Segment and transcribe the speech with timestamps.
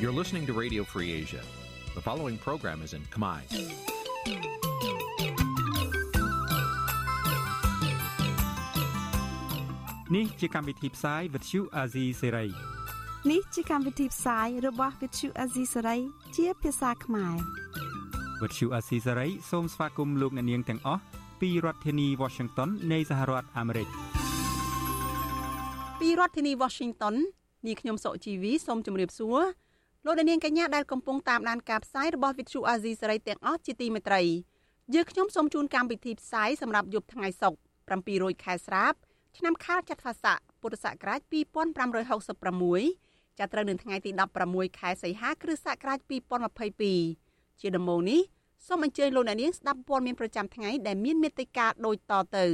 [0.00, 1.42] You're listening to Radio Free Asia.
[1.94, 3.40] The following program is in Khmer.
[10.16, 12.48] នេះជាកម្មវិធីផ្សាយ Vuthu Azizi Serai
[13.30, 16.00] នេះជាកម្មវិធីផ្សាយរបស់ Vuthu Azizi Serai
[16.36, 17.36] ជាភាសាខ្មែរ
[18.40, 21.02] Vuthu Azizi Serai សូមស្វាគមន៍លោកអ្នកនាងទាំងអស់
[21.40, 23.88] ពីរដ្ឋធានី Washington នៃសហរដ្ឋអាមេរិក
[26.00, 27.14] ពីរដ្ឋធានី Washington
[27.66, 29.40] នាងខ្ញុំសុជីវីសូមជម្រាបសួរ
[30.05, 34.21] លោកអ្នកនាងកញ្ញាដែលកំពុងតាមដានការផ្សាយរបស់ Vuthu Azizi Serai ទាំងអស់ជាទីមេត្រី
[34.93, 38.93] យើងខ្ញុំសូមជូនកម្មវិធីផ្សាយសម្រាប់យប់ថ្ងៃសុក្រ700ខែស្រាប
[39.37, 44.11] ឆ្នាំខាលចត្វាស័កពុទ្ធសករាជ2566ចាប់ត្រូវនៅថ្ងៃទី
[44.45, 45.99] 16ខែសីហាគ្រិស្តសករាជ
[46.79, 48.21] 2022ជាដំបូងនេះ
[48.67, 52.45] សូមអញ្ជើញលោកអ្នកនាងស្ដាប់ព័ត៌មានប្រចាំថ្ងៃដែលមានមេត្តាដូចតទៅ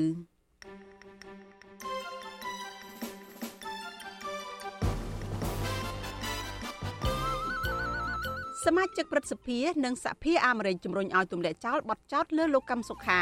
[8.65, 13.21] សមាជិកព្រឹទ្ធសភានិងសភាអាមេរិកជំរុញឲ្យទម្លាក់ចោលបទចោទលើលោកកឹមសុខា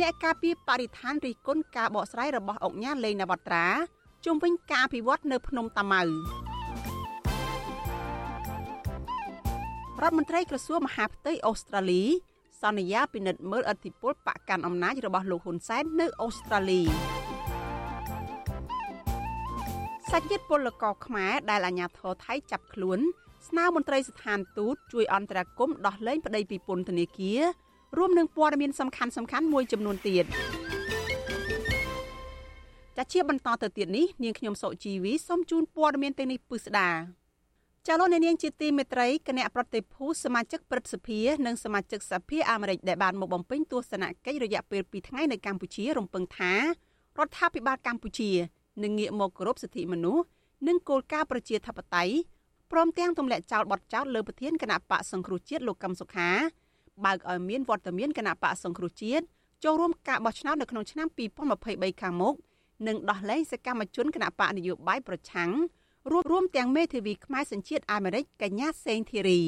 [0.00, 3.66] អ្នកការពីបរិស្ថានរិះគន់ការបកស្រាយរបស់អង្គការលេងនវត្រា
[4.24, 6.06] ជុំវិញការអភិវឌ្ឍនៅភ្នំតាម៉ៅរ
[10.00, 12.02] ដ្ឋមន្ត្រីក្រសួងមហាផ្ទៃអូស្ត្រាលី
[12.62, 16.82] សន្យាពិនិត្យមើលអធិបុលបកកាន់អំណាចរបស់លោកហ៊ុនសែននៅអូស្ត្រាលី
[20.14, 22.98] សាច់ញាតិពលករខ្មែរដែលអាជ្ញាធរថៃចាប់ខ្លួន
[23.48, 27.40] ស្នើមន្ត្រីស្ថានទូតជួយអន្តរាគមន៍ដោះលែងប្តីពីពន្ធនាគារ
[27.98, 30.24] រួមនឹងព័ត៌មានសំខាន់សំខាន់មួយចំនួនទៀត
[32.96, 36.90] ចាជាបន្តទៅទៀតនេះនាងខ្ញុំសុជីវីសូមជូនព័ត៌មានទាំងនេះពិស្ដា
[37.86, 48.32] ចាលោកនាងជាទីមេត្រីគណៈប្រតិភូសមាជិកព្រឹទ្ធសភានិងសមាជិកសភាអាមេរិកដែលបានមកបំពេញទស្សនកិច្ចរយៈពេល2ថ្ងៃនៅកម្ពុជារំពឹងថារដ្ឋាភិបាលកម្ពុជា
[48.82, 50.24] នឹងងាកមកគោរពសិទ្ធិមនុស្ស
[50.68, 52.14] និងគោលការណ៍ប្រជាធិបតេយ្យ
[52.72, 56.30] ព្រមទាំងទម្លាក់ចោលបទចោទលើប្រធានគណៈបកសង្គ្រោះជាតិលោកកឹមសុខា
[57.04, 59.24] បើកឲ្យមានវត្តមានគណៈបកសង្គ្រោះជាតិ
[59.64, 61.08] ចូលរួមការបោះឆ្នោតនៅក្នុងឆ្នាំ
[61.54, 62.34] 2023ខាងមុខ
[62.86, 65.50] និងដោះលែងសកម្មជនគណៈបកនយោបាយប្រឆាំង
[66.10, 69.40] រួមរួមទាំងមេធាវីខ្មែរសញ្ជាតិអាមេរិកកញ្ញាសេងធីរី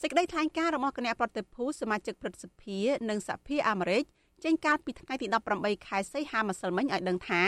[0.00, 2.78] សេចក្តីថ្លែងការណ៍របស់គណៈប្រតិភូសមាជិកព្រឹទ្ធសភា
[3.08, 4.02] និងសភាអាមេរិក
[4.44, 5.26] ចេញកាលពីថ្ងៃទី
[5.56, 7.42] 18ខែសីហាម្សិលមិញឲ្យដឹងថា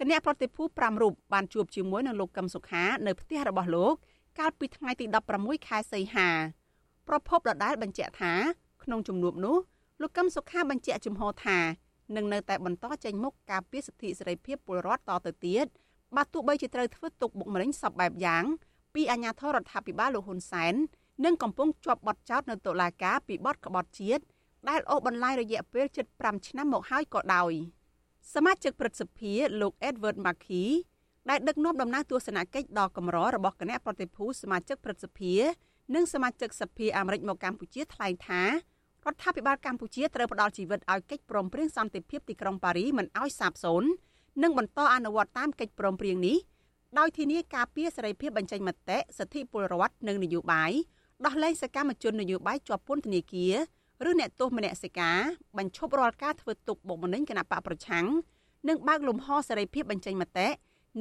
[0.00, 3.94] គណៈប្រតិភូ5រូបបានជួបជាមួយនឹងលោកកឹមសុខានៅផ្ទះរបស់លោក
[4.38, 6.28] កាលពីថ្ងៃទី16ខែសីហា
[7.08, 8.32] ប្រពន្ធដដែលបញ្ជាក់ថា
[8.82, 9.56] ក្នុងជំនួបនោះ
[10.00, 11.58] លោកកឹមសុខាបញ្ជាក់ជំហរថា
[12.16, 15.66] នឹងនៅតែបន្តចេញមុខការពារសិទ្ធិសេរីភាពពលរដ្ឋតទៅទៀត
[16.16, 18.44] បើទោះបីជាត្រូវធ្វើទុកបុកម្នេញសពបែបយ៉ាង
[18.94, 20.74] ពីអាញាធរដ្ឋាភិបាលលោកហ៊ុនសែន
[21.24, 24.22] និងកំពុងជាប់បទចោទនៅតុលាការពីបទក្បត់ជាតិ
[24.68, 27.52] ដែលអូសបន្លាយរយៈពេលជិត5ឆ្នាំមកហើយក៏ដោយ
[28.34, 30.66] សមាជិកព្រឹទ្ធសភាលោក Edward Markey
[31.30, 35.34] ដែលដឹកនាំដំណើរទស្សនកិច្ចដ៏កម្ររបស់គណៈប្រតិភូសមាជិកព្រឹទ្ធសភា
[35.94, 38.48] និងសមាជិកសភាអាមេរិកមកកម្ពុជាថ្លែងថារ
[39.12, 43.90] ដ្ឋាភិបាលកម្ពុជាត្រូវផ្ដល់ជីវិតឲ្យកិច្ចព្រមព្រៀងសន្តិភាពទីក្រុងប៉ារីមិនឲ្យសាបសូន្យ
[44.42, 46.36] និងបន្តអនុវត្តតាមកិច្ចព្រមព្រៀងនេះ
[46.98, 50.72] ដោយធានាការពារសេរីភាពបញ្ចេញមតិសិទ្ធិពលរដ្ឋនិងនយោបាយ
[51.24, 53.54] ដោះលែងសកម្មជននយោបាយជាប់ពន្ធនាគារ
[54.08, 55.18] ឬអ្នកទោសមនសិការ
[55.58, 58.06] បញ្ឈប់រាល់ការធ្វើទុកបុកម្នេញគណៈបកប្រឆាំង
[58.68, 60.48] និងបើកលំហសេរីភាពបញ្ចេញមតិ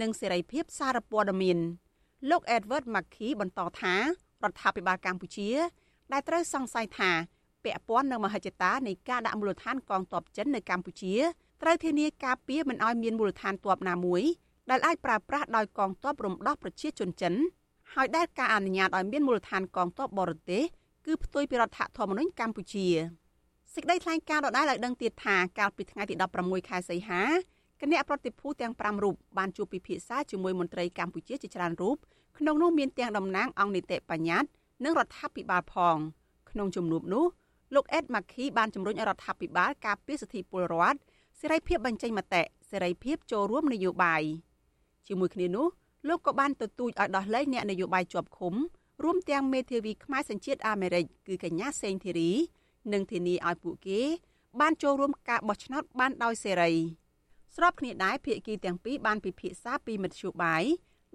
[0.01, 1.57] និងសេរីភាពសារព័ត៌មាន
[2.29, 4.01] លោក Edward Mackey បន្តថារ
[4.51, 5.49] ដ្ឋាភិបាលកម្ពុជា
[6.11, 7.11] ដែលត្រូវសង្ស័យថា
[7.63, 11.13] ពាក់ព័ន្ធនឹងមហិច្ឆតានៃការដាក់មូលដ្ឋានកងទ័ពចិននៅកម្ពុជា
[11.61, 14.23] ត្រូវធានាការពារមិនឲ្យមានមូលដ្ឋានទ័ពណាមួយ
[14.69, 17.33] ដែលអាចប្រើប្រាស់ដោយកងទ័ពរំដោះប្រជាជនចិន
[17.93, 20.63] ហើយដែលការអនុញ្ញាតឲ្យមានមូលដ្ឋានកងទ័ពបរទេស
[21.05, 22.87] គឺផ្ទុយពីរដ្ឋធម្មនុញ្ញកម្ពុជា
[23.73, 27.23] សេចក្តីថ្លែងការណ៍ដដែលឲ្យដឹងទៀតថាកាលពីថ្ងៃទី16ខែសីហា
[27.81, 31.95] គណៈប្រតិភូទាំង5រូបបានជួបពិភាក្សាជាមួយមន្ត្រីកម្ពុជាជាច្រើនរូប
[32.37, 34.49] ក្នុងនោះមានទាំងតំណាងអង្គនីតិបញ្ញត្តិ
[34.83, 35.97] និងរដ្ឋាភិបាលផង
[36.49, 37.25] ក្នុងជំនួបនោះ
[37.75, 40.97] លោកអេតម៉ាឃីបានជំរុញរដ្ឋាភិបាលការពារសិទ្ធិពលរដ្ឋ
[41.39, 42.41] សេរីភាពបញ្ចេញមតិ
[42.71, 44.23] សេរីភាពចូលរួមនយោបាយ
[45.07, 45.67] ជាមួយគ្នានោះ
[46.07, 48.53] លោកក៏បានទទូចឲ្យដោះលែងអ្នកនយោបាយជាប់ឃុំ
[49.03, 52.31] រួមទាំងមេធាវីខ្មែរសញ្ជាតិអាមេរិកគឺកញ្ញាសេងធីរី
[52.93, 54.01] និងធានាឲ្យពួកគេ
[54.59, 56.71] បានចូលរួមការបោះឆ្នោតបានដោយសេរី
[57.55, 60.63] ស្របគ្នាដែរភាគីទាំងពីរបានពិភាក្សាពីមធ្យោបាយ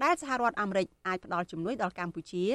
[0.03, 2.47] ដែលសហរដ្ឋអាមេរិកអាចផ្ដល់ជំនួយដល់កម្ពុជា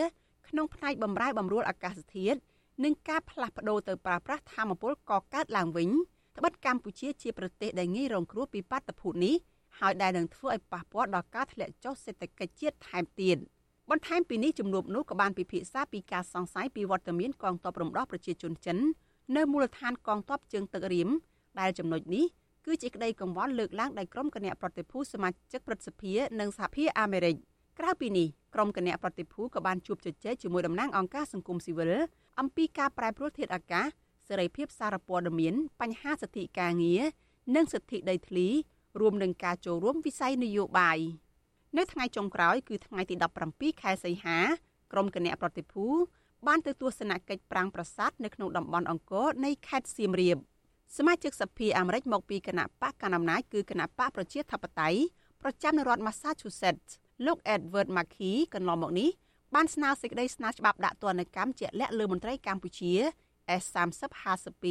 [0.48, 2.40] ក្នុងផ្នែកបម្រែបម្រួលអាកាសធាតុ
[2.84, 5.90] និងការផ្លាស់ប្ដូរទៅប្រើប្រាស់ធម្មពលកកើតឡើងវិញ
[6.38, 9.36] ត្បិតកម្ពុជាជាប្រទេសដែលងាយរងគ្រោះពីបាតុភូតនេះ
[9.80, 13.38] ហើយដែលនឹងធ្វើឲ្យប៉ះពាល់ដល់ការធ្លាក់ចុះសេដ្ឋកិច្ចជាតិថែមទៀត
[13.92, 18.78] បន្ថែមពីនេះជំនួបនោះក៏បានពិភាក្សាពីការសង្ស័យពីវត្តមានកងទ័ពរំដោះប្រជាជនចិន
[19.36, 21.10] នៅមូលដ្ឋានកងទ័ពជើងទឹករៀម
[21.60, 22.26] ដែលចំណុចនេះ
[22.66, 27.36] គឺជាក្តីកង្វល់លើកឡើងដោយក្រុមគណៈប្រតិភូសមាជិកព្រឹទ្ធសភានិងសហភាពអាមេរិក
[27.80, 31.92] ក្រៅពីនេះក្រុមគណៈប្រតិភូក៏បានជួបជជែកជាមួយតំណាងអង្គការសង្គមស៊ីវិល
[32.40, 33.86] អំពីការប្រែប្រួលធាតុអាកាស
[34.28, 37.02] សេរីភាពសារព័ត៌មានបញ្ហាសិទ្ធិការងារ
[37.56, 38.48] និងសិទ្ធិដីធ្លី
[39.00, 41.00] រួមនឹងការចូលរួមវិស័យនយោបាយ
[41.78, 43.16] នៅថ្ងៃចុងក្រោយគឺថ្ងៃទី
[43.50, 44.38] 17ខែសីហា
[44.92, 45.86] ក្រុមគណៈប្រតិភូ
[46.48, 50.38] បានទៅទស្សនកិច្ចប្រាង្គប្រាសាទនៅក្នុងតំបន់អង្គរនៃខេត្តសៀមរាប
[50.98, 55.00] សមាជិកសភាអាមេរិកមកពីគណៈបកកណ្ដាលអំណាចគឺគណៈបកប្រជាធិបតេយ្យ
[55.42, 56.92] ប្រចាំនៅរដ្ឋ Massachusetts
[57.26, 59.10] លោក Edward Markey កន្លងមកនេះ
[59.56, 62.94] បានស្នើសេចក្តីស្នើច្បាប់ដាក់ទណ្ឌកម្មជាក់លាក់លើមន្ត្រីកម្ពុជា
[63.62, 64.66] S3052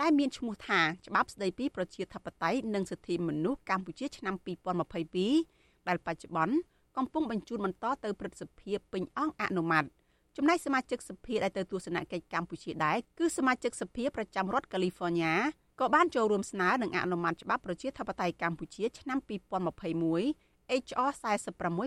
[0.00, 4.34] ដែលមានឈ្មោះថាច្បាប់ស្តីពីប្រជាធិបតេយ្យនិងសិទ្ធិមនុស្សកម្ពុជាឆ្នាំ
[5.00, 5.51] 2022
[5.88, 6.54] ដែលបច្ចុប្បន្ន
[6.96, 9.84] កំពុងបញ្ជូនបន្តទៅព្រឹទ្ធសភាពេញអង្គអនុម័ត
[10.36, 15.34] ចំណែកសមាជិកសភាដែលទៅទស្សនកិច្ចកម្ពុជាដែរគឺសមាជិកសភាប្រចាំរដ្ឋកាលីហ្វ័រញ៉ា
[15.80, 19.18] ក៏បានចូលរួមស្នើនឹងអនុម័តច្បាប់ប្រជាធិបតេយ្យកម្ពុជាឆ្នាំ
[19.80, 21.10] 2021 HR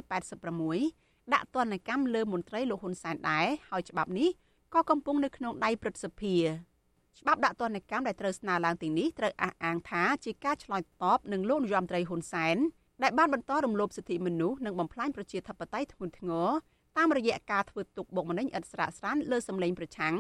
[0.05, 4.29] 4686ដាក់ទណ្ឌកម្មលើមន្ត្រីលោកហ៊ុនសែនដែរហើយច្បាប់នេះ
[4.73, 6.35] ក៏កំពុងនៅក្នុងដៃព្រឹទ្ធសភា
[7.19, 12.57] ច្បាប់ដាក់ទណ្ឌកម្មដែលត្រូវស្នើឡើងទីនេះត្រូវអះអាងថាជាការឆ្លើយតបនឹងលោកនាយរដ្ឋមន្ត្រីហ៊ុនសែន
[13.03, 16.49] ដែលបានបន្តរំលោភសិទ្ធិមនុស្សនិងបំផ្លាញប្រជាធិបតេយ្យធ្ងន់ធ្ងរ
[16.97, 20.15] តាមរយៈការធ្វើទុកបុកម្នេញឥតស្រាកស្រានលើសម្លេងប្រឆាំង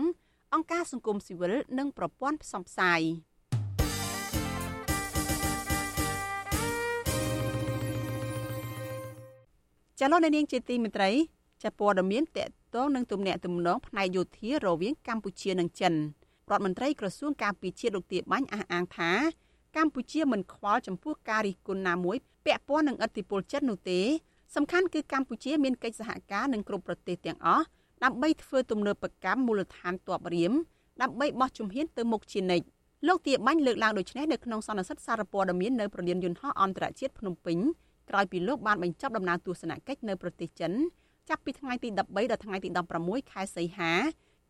[0.53, 3.01] អង្គការសង្គមស៊ីវិលនិងប្រព័ន្ធផ្សព្វផ្សាយ
[9.99, 11.11] ចលនានាងជាទីមេត្រី
[11.63, 15.97] ចាព័ត៌មានតកតងនឹងទំនាក់ទំនងផ្នែកយោធារវាងកម្ពុជានិងចិនរ
[16.55, 19.11] ដ្ឋមន្ត្រីក្រសួងការពារជាតិលោកទាបាញ់អះអាងថា
[19.75, 23.99] កម្ពុជាមិនខ្វល់ចំពោះការរិះគន់ណាមួយ ពាក់ព័ន្ធនឹងឥទ្ធិពលចិននោះទេ
[24.55, 27.65] សំខាន់គឺកម្ពុជាមានកិច្ចសហការនឹងគ្រប់ប្រទេសទាំងអស់
[28.03, 28.95] ដើម្បីធ្វើទំនើប
[29.25, 30.53] កម្មមូលដ្ឋានទ័ពរៀម
[31.01, 32.65] ដើម្បីបោះជំហានទៅមុខជានិច្ច
[33.07, 37.57] លោកទាបាញ់លើកឡើងដូចនេះនៅក្នុងសន្និសីទសារព័ត៌មាននៅប្រលានយន្តហោះអន្តរជាតិភ្នំពេញ
[38.09, 40.71] ក្រោយពីលោកបានបញ្ចប់ដំណើរទស្សនកិច្ចនៅប្រទេសចិន
[41.29, 41.97] ចាប់ពីថ្ងៃទី13
[42.31, 42.69] ដល់ថ្ងៃទី
[43.01, 43.91] 16ខែសីហា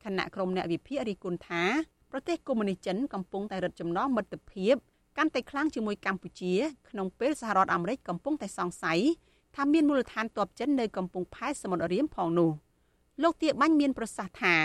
[0.04, 1.64] គណៈក្រុមអ្នកវិភាគរិះគន់ថា
[2.12, 4.76] ប្រទេសកុម្មុយនីសចិនកំពុងតែរឹតចំណងមិត្តភាព
[5.18, 6.54] កាន់តែខ្លាំងជាមួយកម្ពុជា
[6.90, 9.00] ក្នុងពេលសហរដ្ឋអាមេរិកកំពុងតែសង្ស័យ
[9.56, 12.52] ថាមានមូលដ្ឋានទ័ពចិននៅកំពង់ផែសមុទ្ររៀមផងនោះ
[13.24, 14.56] លោកទាបាញ់មានប្រសាសន៍ថា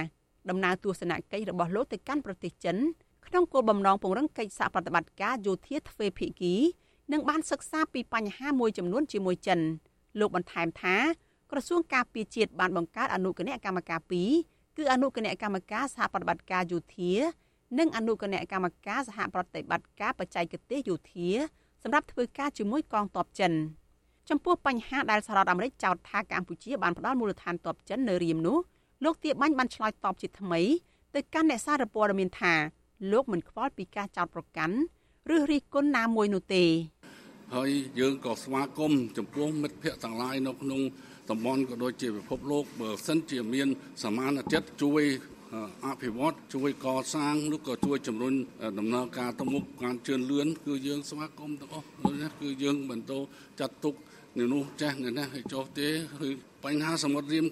[0.48, 2.76] ដំណើរទស្សនកិច្ចរបស់លោកទៅកាន់ប្រទេសចិន
[3.26, 6.54] ក្នុងគោលបំណងពង្រឹងកិច្ចសហប្រតិបត្តិការយោធាទ្វេភាគី
[7.12, 9.60] និងបានសិក្សាពីបញ្ហាមួយចំនួនជាមួយចិន
[10.18, 10.96] លោកបន្ថែមថា
[11.50, 14.00] ក្រសួងការពារជាតិបានបង្កើតអនុគណៈកម្មការ
[14.38, 17.12] 2គឺអនុគណៈកម្មការសហប្រតិបត្តិការយោធា
[17.78, 21.28] និងអនុគណៈកម្មការសហប្រតិបត្តិការបច្ចេកទេសយោធា
[21.82, 23.52] សម្រាប់ធ្វើការជាមួយកងទ័ពចិន
[24.28, 28.58] ចំពោះបញ្ហាដែលសហរដ្ឋអាមេរិកចោទថាកម្ពុជាបានផ្ដល់មូលដ្ឋានទ័ពចិននៅរៀមនោះ
[29.04, 30.60] លោកទាបាញ់បានឆ្លើយតបជាថ្មី
[31.14, 32.54] ទៅកាន់អ្នកសារព័ត៌មានថា
[33.12, 34.76] លោកមិនខ្វល់ពីការចោទប្រកាន់
[35.34, 36.64] ឬរិះគន់ណាមួយនោះទេ
[37.54, 37.70] ហើយ
[38.00, 40.80] យើងក៏ស្វាគមន៍ចំពោះមិត្តភ័ក្តិទាំងឡាយនៅក្នុង
[41.30, 43.68] តំបន់ក៏ដូចជាពិភពលោកបើសិនជាមាន
[44.04, 45.02] សមានចិត្តជួយ
[45.86, 48.34] អភិវឌ្ឍជួយកសាងឬក៏ជួយជំរុញ
[48.78, 51.86] ដំណើរការទៅមុខការជឿនលឿនគឺយើងស្វាគមន៍ទាំងអស់
[52.40, 53.12] គឺយើងបន្ត
[53.60, 53.94] ចាត់ទុក
[54.38, 55.88] នៅនោះចាស់នៅនេះឲ្យចុះទេ
[56.26, 56.28] ឬ
[56.64, 57.46] បញ្ហាសមុទ្ររៀម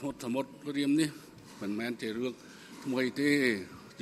[0.00, 1.10] ធុតសមុទ្ររៀមនេះ
[1.60, 2.32] មិនមែនជារឿង
[2.84, 3.30] ថ្មីទេ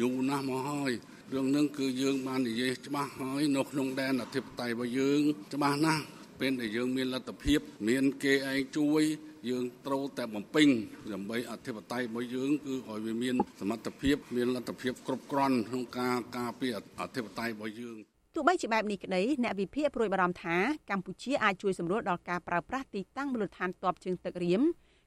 [0.00, 0.93] យូរណាស់មកហើយ
[1.33, 5.23] រឿងនឹងគឺយើងបាននិយាយច្បាស់ហើយនៅក្នុងដែនអធិបតេយ្យរបស់យើង
[5.54, 6.04] ច្បាស់ណាស់
[6.40, 9.02] ពេលដែលយើងមានលទ្ធភាព មានគេឯងជួយ
[9.49, 10.68] យើងត្រូវតែបំពេញ
[11.12, 17.97] ដើម្បីអធិបតេយ្យរបស់យើងគឺឲ្យវាមានសមត្ថភាពមានលទ្ធភាពគ្រប់គ្រាន់ក្នុងការការពារអធិបតេយ្យរបស់យើង
[18.35, 20.56] ទោះបីជាបែបនេះក្តីអ្នកវិភាគប្រួយបារម្ភថា
[20.90, 24.62] កម្ពុជាអាចជួយសម្រួលដល់ការប្រើប្រាស់ទីតាំងមូលដ្ឋានទ័ពជើងទឹករៀម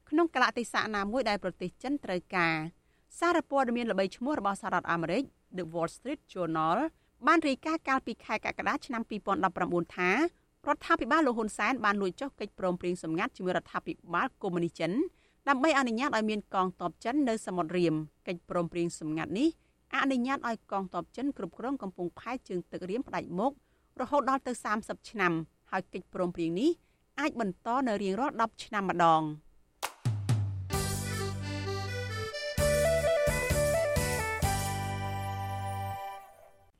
[0.10, 2.56] ក្នុងកលៈទេសៈណាមួយដែលប្រទេសចិនត្រូវការ
[3.20, 5.24] សារព័ត៌មានល្បីឈ្មោះរបស់សហរដ្ឋអាមេរិក
[5.58, 6.78] The Wall Street Journal
[7.28, 9.02] បានរាយការណ៍កាលពីខែកក្កដាឆ្នាំ
[9.50, 10.12] 2019ថា
[10.70, 14.92] រដ្ឋាភិបាលលោកហ៊ុនសែនបានលួចចុះកិច្ចព្រមព្រៀងសម្ងាត់ជាមួយរដ្ឋាភិបាលកុម្មុយនីសចិន
[15.50, 17.94] ដើម្បីអនុញ្ញាតឲ្យមានកងទ័ពចិននៅសមុទ្ររៀម
[18.28, 19.50] កិច្ចព្រមព្រៀងសម្ងាត់នេះ
[19.96, 23.52] អនុញ្ញាតឲ្យកងទ័ពចិនគ្រប់គ្រងកំពង់ផែជើងទឹករៀមផ្ដាច់មុខ
[24.02, 24.52] រហូតដល់ទៅ
[24.82, 25.34] 30ឆ្នាំ
[25.72, 26.70] ហើយកិច្ចព្រមព្រៀងនេះ
[27.20, 29.22] អាចបន្តនៅរៀងរាល់10ឆ្នាំម្ដង។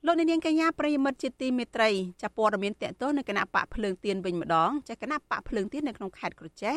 [0.06, 1.90] លោកនាងកញ្ញាប្រិយមិត្តជាទីមេត្រី
[2.22, 6.74] ចាព័ត៌មានតកតនៅគណៈបកភ្លើងទៀនវិញម្ដងចាគណៈបកភ្លើងទៀននៅក្នុងខេត្តក្រចេះ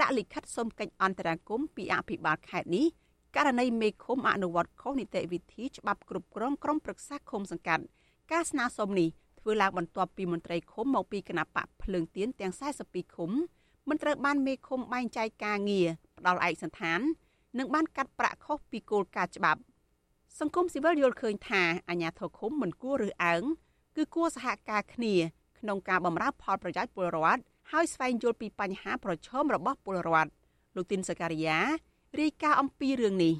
[0.00, 2.86] ដាក់លិខិតសុំកិច្ចអន្តរាគមន៍ពីអភិបាលខេត្តនេះ
[3.36, 7.84] ករណីមេឃុំអនុវត្តខុសនីតិវិធីច្បាប់គ្រប់គ្រងក្រុមប្រឹក្សាឃុំសង្កាត់
[8.32, 9.08] ការស្នើសុំនេះ
[9.40, 12.52] ធ្វើឡើងបន្ទាប់ពីមន្ត្រីឃុំមកពីគណៈបកភ្លើងទៀនទាំង
[12.84, 13.30] 42ឃុំ
[13.88, 15.86] មិនត្រូវបានមេឃុំបែងចែកការងារ
[16.18, 17.00] ផ្ដាល់ឯកសន្តាន
[17.58, 19.60] និងបានកាត់ប្រាក់ខុសពីគោលការណ៍ច្បាប់
[20.40, 23.42] សង្គមស៊ីវិលយល់ឃើញថាអាញាធរឃុំមិនគួររើសអើង
[23.96, 25.14] គឺគួរសហការគ្នា
[25.58, 30.30] ក្នុងការបម្រើផលប្រយោជន៍ពលរដ្ឋហើយស្វែងយល់ពីបញ្ហាប្រឈមរបស់ពលរដ្ឋ
[30.76, 31.58] លោកទីនសការីយ៉ា
[32.20, 33.34] រាយការណ៍អំពីរឿងនេះ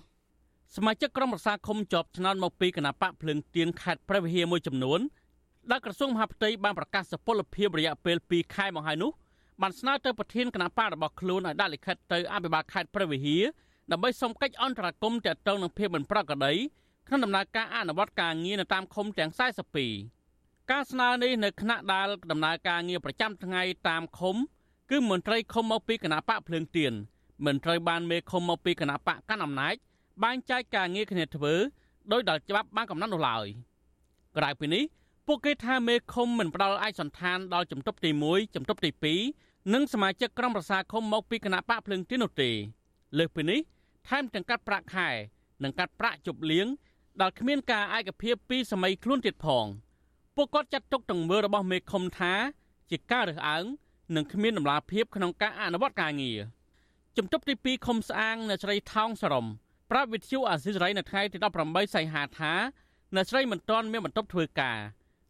[0.77, 5.01] សមាជិកក្រុមប្រឹក្សាឃុំជាប់ឆ្នោតមកពីគណៈបកភ្លើងទៀនខេត្តព្រះវិហារមួយចំនួន
[5.71, 9.11] ដែលក្រសួងមហាផ្ទៃបានប្រកាសសុពលភាពរយៈពេល2ខែមកហើយនោះ
[9.63, 13.43] បានស្នើទៅប្រធានគណៈបករបស់ខ្លួនឲ្យដាក់លិខិតទៅអភិបាលខេត្តព្រះវិហារ
[13.93, 16.55] ដើម្បីសុំកិច្ចអន្តរាគមន៍ទាក់ទងនឹងភាពមិនប្រក្រតី
[17.09, 19.31] ក្នុងដំណើរការអនុវត្តការងារនៅតាមឃុំទាំង
[19.97, 24.37] 42ការស្នើនេះនៅគណៈដែលដំណើរការងារប្រចាំថ្ងៃតាមឃុំ
[24.91, 26.93] គឺមន្ត្រីឃុំមកពីគណៈបកភ្លើងទៀន
[27.47, 29.75] មិនត្រូវបានមេឃុំមកពីគណៈបកកាន់អំណាច
[30.23, 31.55] បែងចែកការងារគ្នាធ្វើ
[32.13, 33.47] ដោយដល់ច្បាប់បានកំណត់នោះឡើយ
[34.37, 34.85] ក្រៅពីនេះ
[35.27, 38.91] ពួកគេថាមេឃុំមិនផ្ដល់ឯកសន្តានដល់ជំទប់ទី1ជំទប់ទី
[39.33, 42.51] 2និងសមាជិកក្រុមប្រឹក្សាឃុំមកពីគណៈបកភ្លើងទៀននោះទេ
[43.19, 43.61] លើសពីនេះ
[44.09, 45.09] ថែមទាំងកាត់ប្រាក់ខែ
[45.63, 46.67] និងកាត់ប្រាក់ជប់លៀង
[47.21, 49.67] ដែលគ្មានការឯកភាពពីសម័យខ្លួនទៀតផង
[50.37, 52.33] ពួកគាត់ចាត់ទុកទាំងមើលរបស់មេឃុំថា
[52.91, 53.65] ជាការរើសអើង
[54.17, 56.39] និងគ្មានដំណាភាពក្នុងការអនុវត្តការងារ
[57.17, 59.47] ជំទប់ទី2ឃុំស្អាងនៅស្រីថោងសរំ
[59.91, 62.53] ប្រាប់វិទ្យុអាស៊ីសេរីនៅថ្ងៃទី18សីហាថា
[63.17, 64.79] នៅស្រីមិនទាន់មានបន្ទប់ធ្វើការ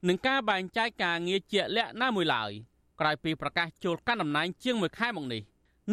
[0.08, 2.50] នឹងការបែងចែកការងារជាក់លាក់ណាមួយឡើយ
[3.00, 5.42] ក្រោយពីប្រកាសចូលកាន់តំណែងជាង1ខែមកនេះ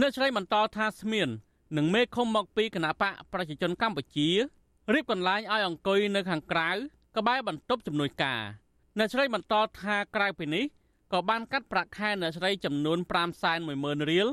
[0.02, 1.30] នៅស្រីបន្តថាស្មាន
[1.78, 4.30] នឹងមេឃុំមកពីគណៈបកប្រជាជនកម្ពុជា
[4.94, 6.70] រៀបកន្លែងឲ្យអង្គុយនៅខាងក្រៅ
[7.18, 8.42] ក្បែរបន្ទប់ជំនួយការ
[8.98, 10.66] អ្នកស្រីបន្តថាក្រៅពីនេះ
[11.14, 12.98] ក៏បានកាត់ប្រាក់ខែអ្នកស្រីចំនួន
[13.54, 14.28] 510,000រៀល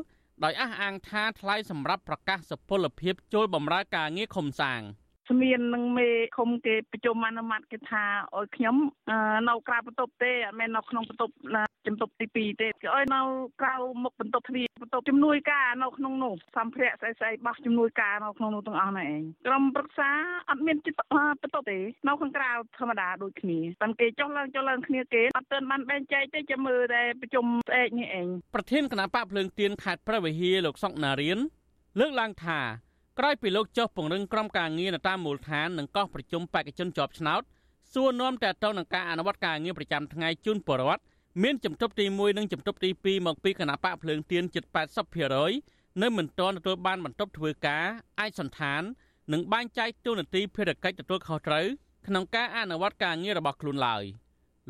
[0.44, 4.80] ដោយអះអាងថាថ្លៃសម្រាប់ប្រកាសសុពលភាពចូលបម្រើការងារខុំសាង។
[5.32, 8.04] ស្មាននឹងមេឃុំគេប្រជុំអនុម័តគេថា
[8.36, 8.76] ឲ្យខ្ញុំ
[9.48, 11.34] នៅក្រៅបន្ទប់ទេអត់មែននៅក្នុងបន្ទប់
[11.86, 13.20] ជំទប់ទី2ទេគេឲ្យនៅ
[13.60, 13.74] ក្រៅ
[14.04, 20.10] មុខបន្ទប់ទ្វារបន្ទប់ជំនួយការនៅក្នុងនោះសម្ភារៈស្អីស្អីបោះជំនួយការនៅក្នុងនោះទាំងអស់ហ្នឹងឯងក្រុមប្រឹក្សា
[20.50, 31.38] អត់មានចិត្តបន្ទប់ទេនៅខាងក្រៅធម្មតាដូចគ្នាតែគេចុះឡើងចុះឡើងគ្នាគេអត់ទាន់បានបែងចែកទេចាំមើលតែប្រជុំស្អែកនេះឯងប្រធានគណៈបកភ្លើងទៀនខេត្តព្រះវិហារលោកសុកណារៀន
[32.00, 32.60] លើកឡើងថា
[33.19, 37.42] ក្រោយពីលោកចុះពង្រឹងក្រុមការងារនៅតាមមូលដ្ឋាននិងកោះប្រជុំបេក្ខជនជាប់ឆ្នោត
[37.92, 41.02] សួរនាំតទៅនឹងការអនុវត្តការងារប្រចាំថ្ងៃជូនពលរដ្ឋ
[41.42, 44.64] មានជំទប់ទី1និងជំទប់ទី2មកពីគណៈបកភ្លើងទៀនជិត
[45.33, 47.87] 80%នៅមិនទាន់ទទួលបានបន្ទប់ធ្វើការ
[48.21, 48.83] អាចសន្តាន
[49.33, 51.66] និងបែងចែកទូនាទីភារកិច្ចទទួលខុសត្រូវ
[52.07, 54.04] ក្នុងការអនុវត្តការងាររបស់ខ្លួនឡើយ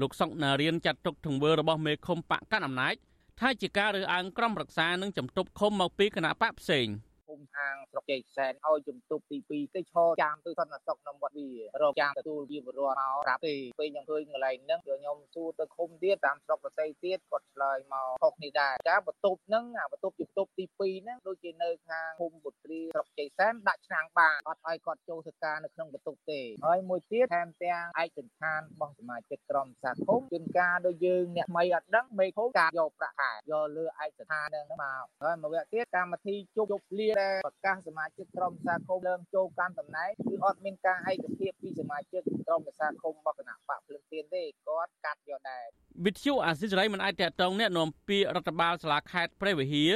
[0.00, 2.94] លោកសុកណារៀនចាត់ទុកទង្វើរបស់មេឃុំបកកាន់អំណាច
[3.40, 7.11] ថាជាការរើសអើងក្រុមរក្សានិងជំទប់ឃុំមកពីគណៈបកផ្សេង។ុំ
[7.54, 11.48] ហាងស្រុកជ័យសែនឲ្យជំទប់ទី2ទៅឈរចាំទៅសន្តិសុខក្នុងវត្តវា
[11.82, 45.64] រកចាំទទួលវាបរិវត្តមកប្រាប់ទេពេលខ្ញុំឃើញកន្លែងហ្នឹងគឺខ្ញុំសួរទៅឃុំទៀតតាមស្រុកប្រស័យទៀតគាត់ឆ្លើយមកខុសគ្នាដែរការបន្ទប់ហ្នឹងអាបន្ទប់ជំទប់ទី2ហ្នឹងដូចជានៅខាងភូមិពុទ្រីស្រុកជ័យសែនដាក់ឆ្នាំងបានអត់ឲ្យគាត់ចូលធ្វើការនៅក្នុងបន្ទប់ទេហើយមួយទៀតថែមទាំងឯកសន្តានរបស់សមាជិកក្រុមសាឃុំជួនកាលដូចយើងអ្នកថ្មីអត់ដឹងមេឃុំការយកប្រាក់ខែយកលើឯកសន្តានហ្នឹងមកហើយមួយវគ្គទៀតកម្មវិធីជប់ជប់លាដែលប្រកាសសមាជិកក្រុមសាគមលើងចូលកាន់តំណែងគឺអត់មានការឯកភាពពីសមាជិកក្រុមសាគមរបស់គណៈបកភ្លឹងទៀនទេគាត់កាត់យកដែរ
[46.04, 49.92] វិទ្យុអាស៊ីសេរីមិនអាចតតងអ្នកនាំពាក្យរដ្ឋបាលសាលាខេត្តព្រះវិហារ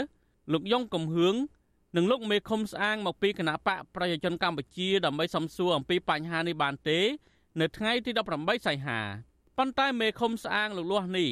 [0.53, 1.35] លោកយ៉ុងកំហឿង
[1.97, 7.01] និងលោកមេឃុំស្អាងមកពីគណៈបកប្រជាជនកម្ពុជាដើម្បីសំសួរអំពីបញ្ហានេះបានទេ
[7.61, 9.01] នៅថ្ងៃទី18សីហា
[9.59, 11.31] ប៉ុន្តែមេឃុំស្អាងលោកលាស់នេះ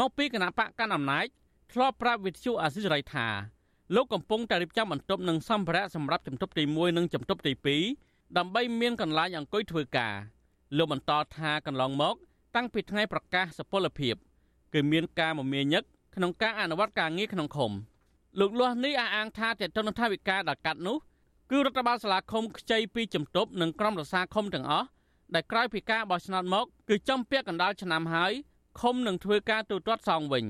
[0.00, 1.26] មកពីគណៈបកកាន់អំណាច
[1.72, 3.28] ធ្លាប់ប្រាប់វិទ្យុអាស៊ីសេរីថា
[3.94, 7.52] លោកកំពុងតែរៀបចំបន្ទប់និងសម្ភារៈសម្រាប់បន្ទប់ទី1និងបន្ទប់ទី
[7.94, 10.14] 2ដើម្បីមានកន្លែងអង្គុយធ្វើការ
[10.76, 12.14] លោកបន្តថាកន្លងមក
[12.56, 14.14] តាំងពីថ្ងៃប្រកាសសុពលភាព
[14.74, 15.82] គឺមានការមមាញឹក
[16.14, 17.72] ក្នុងការអនុវត្តការងារក្នុងឃុំ
[18.40, 20.96] លោកលាស់នេះអះអាងថាតេតនថាវិការដល់កាត់នោះ
[21.50, 24.86] គឺរដ្ឋបាលសាលាឃុំខ្ចីពីជំទប់និងក្រុមរក្សាឃុំទាំងអស់
[25.34, 28.32] ដែលក្រោយពីការបោះឆ្នោតមកគឺចំពាក់កណ្ដាលឆ្នាំហើយ
[28.80, 30.44] ឃុំនឹងធ្វើការទូទាត់សងវិញ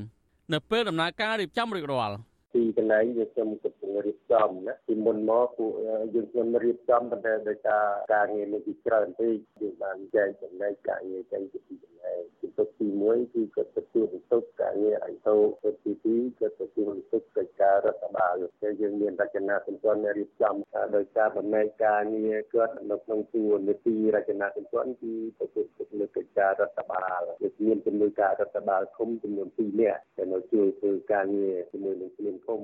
[0.53, 2.17] នៅពេលដំណើរការរៀបចំរួចរាល់
[2.55, 5.73] ទីកន្លែងយើងខ្ញុំកំពុងរៀបចំណាពីមុនមកពួក
[6.15, 15.37] យើងខ្ញុំរៀបចំប៉ុន្តែដោយសារការងារមានពីច្រើនពេកយើងបានចែកចំណែកការងារចេញពីទីកន្លែងទីទុកទី1គឺគាត់ទទួលបន្ទុកការងារអញ្ជើ
[15.73, 20.55] ញទី2គាត់ទទួលបន្ទុកកិច្ចការរដ្ឋបាលហើយយើងមានរចនាសម្ព័ន្ធរៀបចំ
[20.97, 32.61] ដោយសារបំណែកការងារគាត់នៅក្នុងជួរនីតិរចនាសម្ព័ន្ធគឺទទួលបន្ទុកលើកិច្ចការរដ្ឋបាលវាមានជំនួយការរដ្ឋបាលគុំចំនួន2នាក់ដែលនៅជួយធ្វើការងារជាមួយនឹងគ្មានគុំ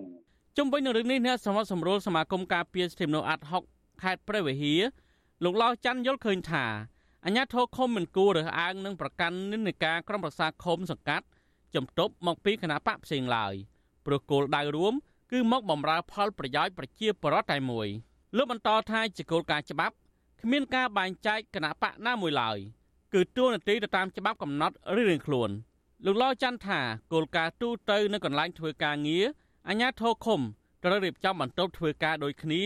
[0.56, 3.62] ជុំវិញនឹងរឿងនេះអ្នកសមត្ថសម្រួលសមាគមការពារសិទ្ធិមនុស្សអាត់ហុក
[4.02, 4.82] ខេត្តព្រះវិហារ
[5.44, 6.64] លោកឡោច័ន្ទយល់ឃើញថា
[7.24, 11.26] អញ្ញាធរខុំមិនគួររើសអើងនឹងប្រកាន់និន្នាការក្រុមប្រឹក្សាខុំសង្កាត់
[11.74, 13.54] ជំទប់មកពីគណៈបកផ្សេងឡើយ
[14.06, 14.94] ព្រោះគោលដៅរួម
[15.32, 17.88] គឺមកបំរើផលប្រយោជន៍ប្រជាពលរដ្ឋតែមួយ
[18.36, 19.94] លោកបន្តថាជាគោលការណ៍ច្បាប់
[20.40, 22.58] គ្មានការបែងចែកគណៈបកណាមួយឡើយ
[23.14, 25.50] គឺទួលនីតិទៅតាមច្បាប់កំណត់រៀងៗខ្លួន
[26.04, 26.80] លោកឡច័ន្ទថា
[27.12, 29.24] គោលការណ៍ទូទៅនៅកន្លែងធ្វើការងារ
[29.68, 30.40] អាជ្ញាធរឃុំ
[30.84, 32.62] ត្រូវរៀបចំបន្ទប់ធ្វើការដូចគ្នា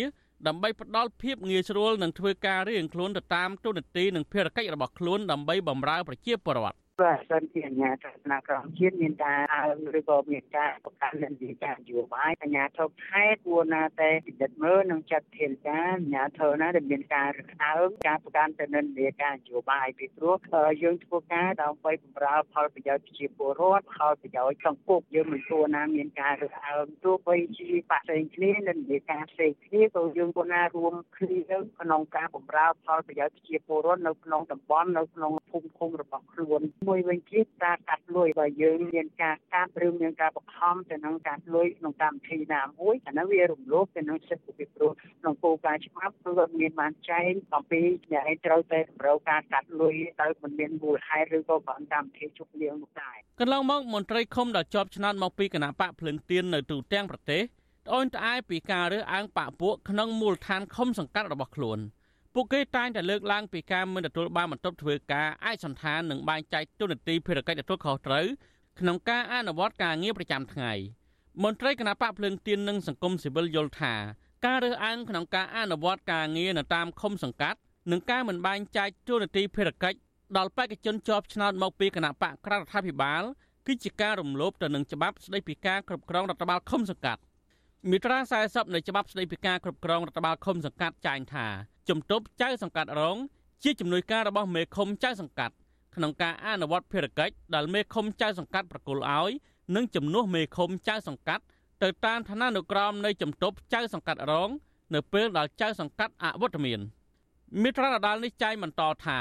[0.46, 20.36] ដើម្បីផ្ដល់ភាពងាយស្រួលនិងធ្វើការរៀងខ្លួនទៅតាមទូនាទីនិងភារកិច្ចរបស់ខ្លួនដើម្បីបម្រើប្រជាពលរដ្ឋ បាទសិនជាអាជ្ញាធរថ្នាក់ក្រោមជាតិមានការអើងឬក៏មានការបង្កើតនិន្នាការនយោបាយអាជ្ញាធរខេត្តគួរណាតែពិនិត្យមើលនិងចាត់ធានការអាជ្ញាធរណាដែលមានការរឹតអើងការប្រកាន់ទៅនិន្នាការនយោបាយពីព្រោះ
[20.82, 31.38] យើងធ្វើការដើម្បីបម្រើផលប្រយោជន៍ប្រជាពលរដ្ឋផលប្រយោជន៍សង្គមយើងមិនគួរណាមានការរឹតអើងទោះបីជាបាក់ផ្សេងគ្នានិន្នាការផ្សេងគ្នាក៏យើងគួរណារួមគ្នា
[31.80, 46.30] ក្នុងការបម្រើផលប្រយោជន៍ប្រជាពលរដ្ឋនៅក្នុងតំបន់នៅក្នុងភូមិឃុំរបស់ខ្លួនមួយវិញទៀតការកាត់លុយបើយើងមានការកាត់ឬមានការបង្ខំទៅនឹងកាត់លុយក្នុងកម្មវិធីណាមួយអានោះវារំលោភទៅនឹងសិទ្ធិពីព្រោះក្នុងគោលការណ៍ច្បាប់គឺ
[46.60, 47.80] មានបានចែងអំពី
[48.12, 57.42] អ្នកឯងត្រូវតែតម្រូវការកាត់លុយទៅមិនមានមូលហេតុឬក៏បានកម្មវិធីជប់លៀងនោះដែរកន្លងមកមន្ត្រីឃុំដែលជាប់ឆ្នោតមកពីគណៈបកភ្លឹងទៀននៅទូទាំងប្រទេស
[57.86, 61.80] ត្អូញត្អែពីការរើសអើងបកពួកក្នុងមូលដ្ឋានឃុំសង្កាត់របស់ខ្លួន។
[62.40, 68.26] ពួកគេតែងតែលើកឡើងពីការមិនទទួលបានបន្ទប់ធ្វើការឯកសន្តាននិងបែងចែកទូនាទីភារកិច្ចទទួលខុសត្រូវ
[68.80, 70.72] ក្នុងការអនុវត្តការងារប្រចាំថ្ងៃ
[71.42, 73.94] មន្ត្រីគណៈបកភ្លើងទៀននិងសង្គមស៊ីវិលយល់ថា
[74.46, 77.58] ការរើសអើងក្នុងការអនុវត្តការងារនៅតាមឃុំសង្កាត់
[77.90, 79.98] និងការមិនបែងចែកទូនាទីភារកិច្ច
[80.36, 83.22] ដល់បេក្ខជនជាប់ឆ្នោតមកពីគណៈបកក្រៅរដ្ឋាភិបាល
[83.66, 87.22] គឺជាការរំលោភទៅនឹងច្បាប់ស្តីពីការគ្រប់គ្រងរដ្ឋបាលឃុំសង្កាត់
[87.90, 91.48] មាត្រា40នៃច្បាប់ស្តីពីការគ្រប់គ្រងរដ្ឋបាលឃុំសង្កាត់ចែងថា
[91.88, 93.16] ជំទប់ចៅសង្កាត់រង
[93.62, 95.54] ជាជំនួយការរបស់មេឃុំចៅសង្កាត់
[95.94, 99.30] ក្នុងការអនុវត្តភារកិច្ចដែលមេឃុំចៅសង្កាត់ប្រគល់ឲ្យ
[99.76, 101.44] និងជំនួសមេឃុំចៅសង្កាត់
[101.82, 104.50] ទៅតាមឋានានុក្រមនៃជំទប់ចៅសង្កាត់រង
[104.94, 106.80] នៅពេលដែលចៅសង្កាត់អវត្តមាន
[107.62, 109.18] មិត្រាដដាលនេះចែងបន្តថា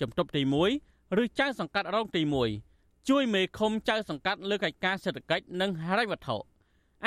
[0.00, 0.42] ជំទប់ទី
[0.80, 2.22] 1ឬចៅសង្កាត់រងទី
[2.66, 6.36] 1ជួយមេឃុំចៅសង្កាត់លើកិច្ចការសេដ្ឋកិច្ចនិងហិរញ្ញវត្ថុ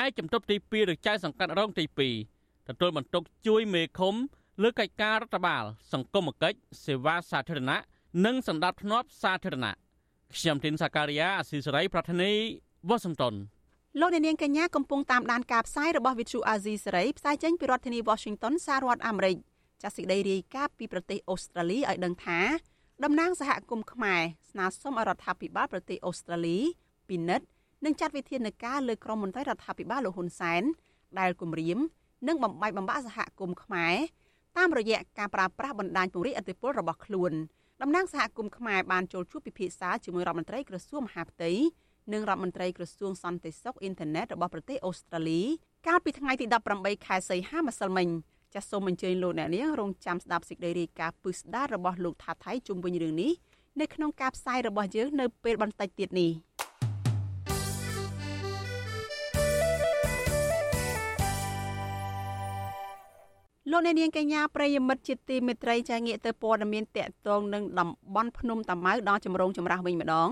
[0.02, 1.84] ឯជំទប់ទី2ឬចៅសង្កាត់រងទី
[2.26, 4.14] 2ទទួលបន្ទុកជួយមេឃុំ
[4.62, 7.78] លើកិច្ចការរដ្ឋបាល សង្គមគិច្ចសេវាសាធារណៈ
[8.26, 9.74] និងសម្ដាប់ធ្នាប់សាធារណៈ
[10.36, 12.32] ខ្ញុំទីនសាការីយ៉ាអស៊ីសេរីប្រធានី
[12.88, 13.34] វ៉ាស៊ីនតោន
[14.00, 19.36] លោកអ្នកនាងកញ្ញាកំពុងតាមដានការផ្សាយរបស់ Vithu Azizi សេរីផ្សាយចេញពីរដ្ឋធានី Washington សហរដ្ឋអាមេរិក
[19.82, 22.40] ចាសសេចក្តីរាយការណ៍ពីប្រទេសអូស្ត្រាលីឲ្យដឹងថា
[23.04, 26.58] តំណាងសហគមន៍ខ្មែរស្នើសុំឲ្យរដ្ឋាភិបាលប្រទេសអូស្ត្រាលី
[27.08, 27.46] ពិនិត្យ
[27.84, 30.62] និងចាត់វិធានការលើក្រមមន្ត្រីរដ្ឋាភិបាលលោកហ៊ុនសែន
[31.18, 31.78] ដែលគម្រាម
[32.28, 33.94] និងបំបាយបំបាក់សហគមន៍ខ្មែរ
[34.58, 37.32] តាមរយៈការប្រើប្រាស់បណ្ដាញពង្រីកអធិបុលរបស់ខ្លួន
[37.82, 41.50] តំណាងសហគមន៍ខ្មែរបានចូលជួបពិភាក្សាជាមួយរដ្ឋមន្ត្រីក្រសួងមហាផ្ទៃ
[42.12, 45.42] និងរដ្ឋមន្ត្រីក្រសួងសន្តិសុខអ៊ីនធឺណិតរបស់ប្រទេសអូស្ត្រាលី
[45.86, 48.08] កាលពីថ្ងៃទី18ខែសីហាម្សិលមិញ
[48.54, 53.32] ចាសសូមអញ្ជើញលោកអ្នកនាងរងចាំស្ដាប់សេចក្តីរាយការណ៍ពឹស្ដាររបស់លោកថាថៃជុំវិញរឿងនេះ
[53.80, 56.30] នៅក្នុងការផ្សាយរបស់យើងនៅពេលបន្តិចទៀតនេះ។
[63.70, 70.30] លោកអ្នកនាងកញ្ញាប្រិយមិត្តជាទីមេត្រីចាងាកទៅព័ត៌មានតកតងនឹងតំបន់ភ្នំតាម៉ៅដល់ចម្រងចម្រាស់វិញម្ដង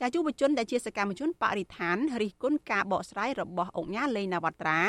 [0.00, 4.80] ចាយុវជនដែលជាសកម្មជនបរិស្ថានរិះគន់ការបកស្រាយរបស់អង្គការលេងនវត្រា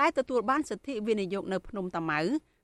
[0.00, 2.20] ដែលទទួលបានសិទ្ធិវិនិយោគនៅភ្នំតាម៉ៅ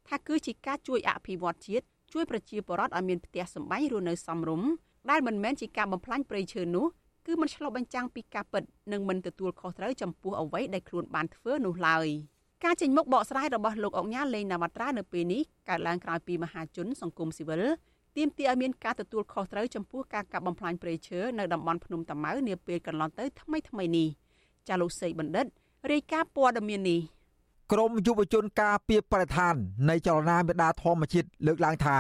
[0.09, 4.69] ថាគឺជាការជួយអភិវឌ្ឍជាតិជួយប្រជាពលរដ្ឋឲ្យមានផ្ទះសម្បែងរស់នៅសមរម្យ
[5.11, 6.87] ដែលមិនមែនជាការបំផ្លាញព្រៃឈើនោះ
[7.27, 12.09] គឺมันឆ្លុះបញ្ចាំងពីការពិតនិងមិនទទួលខុសត្រូវចំពោះអ្វីដែលខ្លួនបានធ្វើនោះឡើយ។
[12.65, 17.63] ការចេញមុខបកស្រាយរបស់លោកអង្ញាលេងណាវត្រានៅពេលនេះកើតឡើងក្រោយពីមហាជនសង្គមស៊ីវិល
[18.17, 24.09] ទាមទារឲ្យមានការទទួលខុសត្រូវចំពោះការកាប់បំផ្លាញព្រៃឈើនៅតំបន់ភ្នំតាម៉ៅនាពេលកន្លងទៅថ្មីថ្មីនេះ
[24.69, 25.47] ចាលោកសេកបណ្ឌិត
[25.91, 27.01] រាយការណ៍ព័ត៌មាននេះ
[27.73, 29.55] ក្រមយុវជនការពីបរិស្ថាន
[29.91, 31.99] នៃចលនាមេដាធម្មជាតិលើកឡើងថា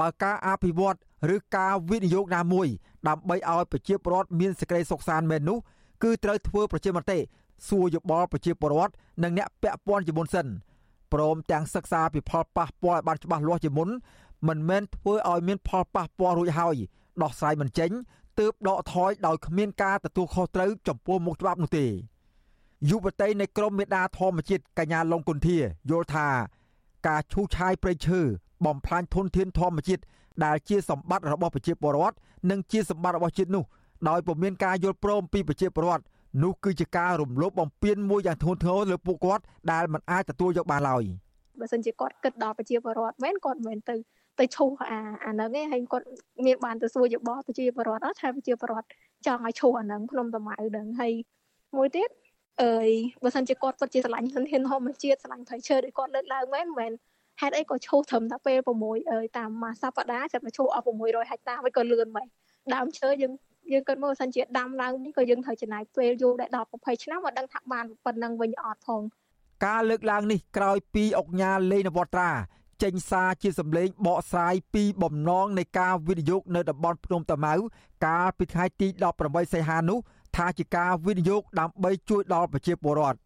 [0.00, 0.98] បើការអភិវឌ្ឍ
[1.34, 2.68] ឬការវិនិយោគណាមួយ
[3.08, 5.58] ដើម្បីឲ្យប្រជាពលរដ្ឋមានសេចក្តីសុខសាន្តមែននោះ
[6.02, 7.18] គឺត្រូវធ្វើប្រជាមតិ
[7.68, 8.92] សួរយោបល់ប្រជាពលរដ្ឋ
[9.22, 10.46] និងអ្នកពាក់ព័ន្ធជាមុនសិន
[11.12, 13.88] ព្រមទាំងសិក្សាពីផលប៉ះពាល់ឲ្យបានច្បាស់លាស់ជាមុន
[14.48, 16.76] មិនមែនធ្វើឲ្យមានផលប៉ះពាល់រួចហើយ
[17.22, 17.90] ដោះស្រាយមិនចេញ
[18.38, 21.86] ទើបដកថយដោយគ្មានការទទួលខុសត្រូវចំពោះមុខច្បាប់នោះទេ
[22.90, 25.58] យុវតីនៃក្រមមេដាធម្មជាតិកញ្ញាលងគុន្ធា
[25.90, 26.28] យល់ថា
[27.08, 28.20] ការឈូសឆាយព្រៃឈើ
[28.66, 30.02] បំផ្លាញធនធានធម្មជាតិ
[30.44, 32.16] ដែលជាសម្បត្តិរបស់ប្រជាពលរដ្ឋ
[32.50, 33.64] និងជាសម្បត្តិរបស់ជាតិនោះ
[34.08, 36.04] ដោយពុំមានការយល់ព្រមពីប្រជាពលរដ្ឋ
[36.42, 41.04] នោះគឺជាការរំលោភបំពានមួយយ៉ាងធ្ងន់ធ្ងរលើពួកគាត់ដែលមិនអាចទទួលយកបានឡើយ
[41.60, 43.96] បើសិនជាគាត់គិតដល់ប្រជាពលរដ្ឋមែនគាត់មិនមែនទៅ
[44.38, 46.06] ទៅឈូសអាអាហ្នឹងឯងហើយគាត់
[46.46, 48.86] មានបានទៅសួរយោបល់ប្រជាពលរដ្ឋថាប្រជាពលរដ្ឋ
[49.26, 51.12] ចង់ឲ្យឈូសអាហ្នឹងភ្នំតាម៉ៅហ្នឹងហើយ
[51.76, 52.08] មួយទៀត
[52.62, 52.88] អើយ
[53.24, 56.92] បើសិនជាគាត់ពិតជាស្រឡាញ់ធនធានធម្មជាតិស្រឡាញ់ព្រៃឈើដូចគាត់លើកឡើងមែនមែន
[57.40, 62.26] ហេតុអីក៏ឈូសត្រឹមតែពេល6អើយតាមមួយសប្តាហ៍ចាប់មកឈូសអស់600ហិកតាវិញក៏លឿនមែន
[62.74, 63.32] ដើមឈើយើង
[63.72, 69.02] យើងគិតមើលសិនជាដាំឡើងនេះក៏យើងត្រូវចំណាយពេលយូរដែរដល់20ឆ្នាំមកដឹងថាបានប៉ុណ្ណឹងវិញអត់ផង
[69.66, 72.30] ការលើកឡើងនេះក្រោយពីអុកញ៉ាលេងនវត្រា
[72.82, 77.54] ចេញសារជាសម្លេងបកស្រាយពីបំណងនៃការវិនិយោគនៅតំបន់ភ្នំតាម៉ៅ
[78.06, 78.88] កាលពីថ្ងៃទី
[79.20, 79.98] 18សីហានោះ
[80.36, 83.18] ថាជាការវិនិយោគដើម្បីជួយដល់ប្រជាពលរដ្ឋ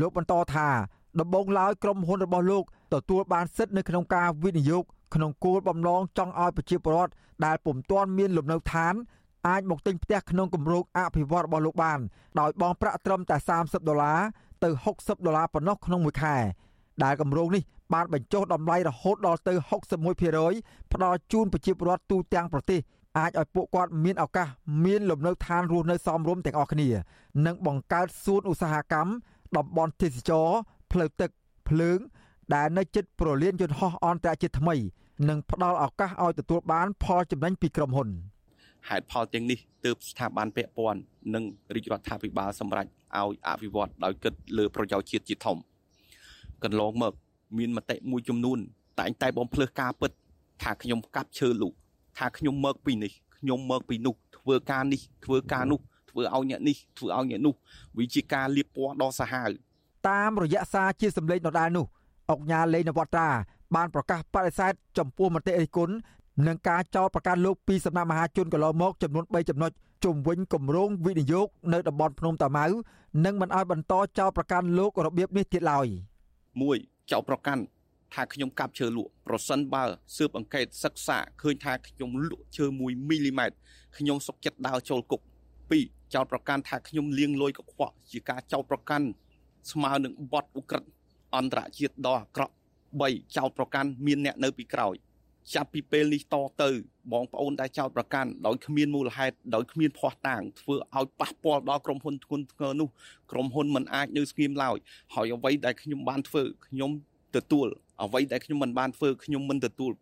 [0.00, 0.68] លោកបន្តថា
[1.20, 4.84] ដំបូងឡើយក្រុមហ៊ុនរបស់លោកទទួលបានសិទ្ធិនៅក្នុងការវិនិយោគ
[5.14, 7.12] ក្នុងគោលបំណងចង់ឲ្យប្រជាពលរដ្ឋ
[7.44, 8.94] ដែលពុំទាន់មានលំនៅឋាន
[9.48, 11.98] អាចមកទិញផ្ទះក្នុងគម្រោងអភិវឌ្ឍរបស់លោកបាន
[12.40, 14.20] ដោយបង់ប្រាក់ត្រឹមតែ30ដុល្លារ
[14.64, 16.36] ទៅ60ដុល្លារប៉ុណ្ណោះក្នុងមួយខែ
[17.04, 17.62] ដែលគម្រោងនេះ
[17.94, 19.54] បានបញ្ចុះតម្លៃរហូតដល់ទៅ
[20.22, 22.80] 61%ផ្ដល់ជូនប្រជាពលរដ្ឋទូទាំងប្រទេស
[23.18, 24.46] អាចឲ្យពួកគាត់មានឱកាស
[24.84, 26.88] មានលំនៅឋានរស់នៅសមរម្យទាំងអស់គ្នា
[27.46, 29.10] និងបង្កើតសួនឧស្សាហកម្ម
[29.56, 30.48] តំបន់ទេសចរ
[30.92, 31.30] ផ្លូវទឹក
[31.68, 31.98] ភ្លើង
[32.54, 34.76] ដែលនៅជិតប្រលានយន្តហោះអន្តរជាតិថ្មី
[35.28, 38.08] និងផ្ដល់ឱកាសឲ្យទទួលបានផលចំណេញពីក្រុមហ៊ុន
[38.88, 41.00] ហេតុផលទាំងនេះទើបស្ថាប័នពាក់ព័ន្ធ
[41.34, 41.44] និង
[41.74, 45.56] រាជរដ្ឋាភិបាលសម្រេចឲ្យអភិវឌ្ឍដោយគិតលើប្រយោជន៍ជាតិជាធំ
[46.64, 47.12] កន្លងមក
[47.58, 48.58] មានមតិមួយចំនួន
[49.00, 50.10] តែងតែបំភ្លើសការពិត
[50.62, 51.72] ថាខ្ញុំកាប់ឈើលូក
[52.18, 57.54] ថាខ្ញុំមកពីនេះខ្ញុំមកពីនោះធ្វើការនេះធ្វើការនោះធ្វើឲ្យអ្នកនេះធ្វើឲ្យអ្នកនោះ
[57.98, 59.50] វាជាការលៀបពណ៌ដ៏សាហាវ
[60.08, 61.86] តាមរយៈសារជាសម្លេងដដែលនោះ
[62.30, 63.30] អុកញ៉ាលេងនវត្រា
[63.74, 65.94] បានប្រកាសបដិសេធចំពោះមតិរិះគន់
[66.44, 69.70] នឹងការចោទប្រកាន់លោកពីសំណាក់មហាជនកន្លងមកចំនួន3ចំណុច
[70.04, 72.66] ជុំវិញគម្រោងវិនិយោគនៅតំបន់ភ្នំតាម៉ៅ
[73.24, 75.86] និងមិនឲ្យបន្តចោទប្រកាន់លោករបៀបនេះទៀតឡើយ
[76.48, 77.62] 1ចោទប្រកាន់
[78.14, 79.84] ថាខ្ញុំកាប់ឈើលក់ប្រសិនបើ
[80.16, 83.56] ស៊ើបអង្កេតសិក្សាឃើញថាខ្ញុំលក់ឈើ1មីលីម៉ែត្រ
[83.96, 85.20] ខ្ញុំសុកចិត្តដើរចូលគុក
[85.66, 89.06] 2ចោទប្រកាន់ថាខ្ញុំលាងលុយកខ្វក់ជាការចោទប្រកាន់
[89.70, 90.90] ស្មើនឹងបទឧក្រិដ្ឋ
[91.36, 92.54] អន្តរជាតិដ៏អាក្រក់
[92.94, 94.94] 3ចោទប្រកាន់មានអ្នកនៅពីក្រោយ
[95.54, 96.70] ចាប់ពីពេលនេះតទៅ
[97.12, 102.88] បងប្អូនដែលចោទប្រកាន់ដោយគ្មានមូលហេតុដោយគ្មានភ័ស្តុតាងធ្វើឲ្យប៉ះពាល់ដល់ក្រុមហ៊ុនធ្ងន់ធ្ងរនោះ
[103.32, 104.76] ក្រុមហ៊ុនមិនអាចនៅស្ងៀមឡើយ
[105.14, 106.90] ហើយអ្វីដែលខ្ញុំបានធ្វើខ្ញុំ
[107.36, 107.66] ទទួល
[108.02, 109.92] អ្វីដែលខ្ញុំមិនបានធ្វើខ្ញុំមិនទទួល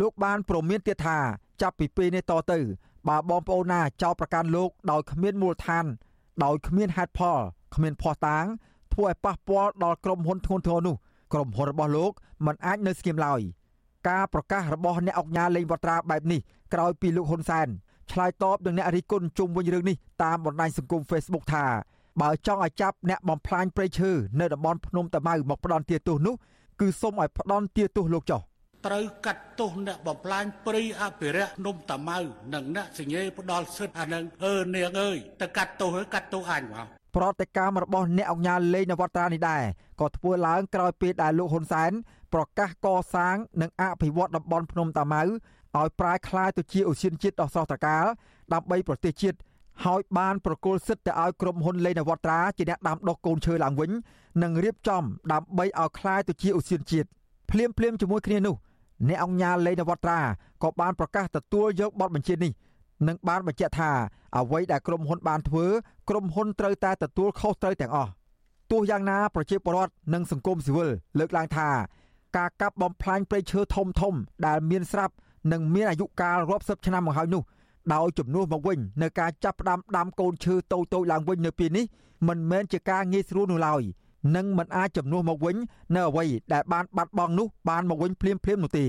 [0.00, 1.18] លោកបានប្រមានទៀតថា
[1.62, 2.58] ចាប់ពីពេលនេះតទៅ
[3.08, 5.84] បើបងប្អូនណាចោទប្រកាន់លោកដោយគ្មានមូលដ្ឋាន
[6.44, 7.38] ដោយគ្មានហេតុផល
[7.74, 8.44] គ្មានភ័ស្តុតាង
[8.92, 10.96] ធ្វើឲ្យប៉ះពាល់ដល់ក្រុមហ៊ុនធ្ងន់ធ្ងរនោះ
[11.32, 12.12] ក្រុមហ៊ុនរបស់លោក
[12.46, 13.40] មិនអាចនៅស្ងៀមឡើយ
[14.08, 16.40] ការប្រកាសរបស់អ្នកអង្គការលេងវត្រាបែបនេះ
[16.74, 17.68] ក្រោយពីលោកហ៊ុនសែន
[18.12, 21.66] ឆ្លើយតបនឹងអ្នករិះគន់ជុំវិញរឿងនេះតាមបណ្ដាញសង្គម Facebook ថា
[22.20, 26.34] បើចង់ឲ្យចាប់អ្នកបំផ្លាញព្រៃឈើនៅតំបន់ភ្នំតាម៉ៅមកផ្ដន់ទាទោសនោះ
[26.80, 28.40] គឺសូមឲ្យផ្ដន់ទាទោសលោកចុះ
[28.86, 32.18] ត្រូវកាត់ទោសអ្នកបំផ្លាញព្រៃអភិរក្សនំតាម៉ៅ
[32.54, 39.62] និងអ្នកសញ្ញេផ្ដាល់សិទ្ធអានឹងអឺនាងអើយទៅកាត់ទោសហើយកាត់ទោសអញមកប្រតិកម្មរបស់អ្នកអង្គការលេងនវត្រានេះដែរ
[40.00, 41.92] ក៏ធ្វើឡើងក្រោយពេលដែលលោកហ៊ុនសែន
[42.34, 48.04] ប្រកាសកសាង និងអភិវឌ្ឍតំបន់ភ្នំតាម៉ៅឲ្យប្រែក្លាយទៅជាឧស្សាហជាតិដ៏ស្រស់ត្រកាល
[48.52, 49.38] ដើម្បីប្រទេសជាតិ
[49.84, 53.90] ហើយបានប្រគល់សិទ្ធិទៅឲ្យក្រុមហ៊ុនលេនវត្ត្រាជាអ្នកដាំដុះកូនឈើឡើងវិញ
[54.42, 57.08] និងរៀបចំដើម្បីឲ្យក្លាយទៅជាឧស្សាហជាតិ
[57.50, 58.56] ភ្លាមភ្លាមជាមួយគ្នានោះ
[59.08, 60.20] អ្នកអង្គការលេនវត្ត្រា
[60.62, 62.52] ក៏បានប្រកាសទទួលយកបទបញ្ជានេះ
[63.08, 63.90] និងបានបញ្ជាក់ថា
[64.36, 65.66] អ្វីដែលក្រុមហ៊ុនបានធ្វើ
[66.08, 68.10] ក្រុមហ៊ុនត្រូវតែទទួលខុសត្រូវទាំងអស់
[68.70, 71.68] ទោះយ៉ាងណាប្រជាពលរដ្ឋនិងសង្គមស៊ីវិលលើកឡើងថា
[72.36, 74.14] ការកាប់បំផ្លាញព្រៃឈើធំធំ
[74.46, 75.14] ដែលមានស្រាប់
[75.52, 77.42] និងមានអាយុកាលរាប់សិបឆ្នាំមកហើយនោះ
[77.94, 81.84] ដោយជំនួសមកវិញនៅការចាប់ផ្ដើមដាំកូនឈើតូចតូចឡើងវិញនៅពេលនេះ
[82.28, 83.82] មិនមែនជាការងាយស្រួលនោះឡើយ
[84.36, 85.56] និងមិនអាចជំនួសមកវិញ
[85.94, 88.86] នៅអ្វីដែលបានបាត់បង់នោះបានមកវិញភ្លាមភ្លាមនោះទេ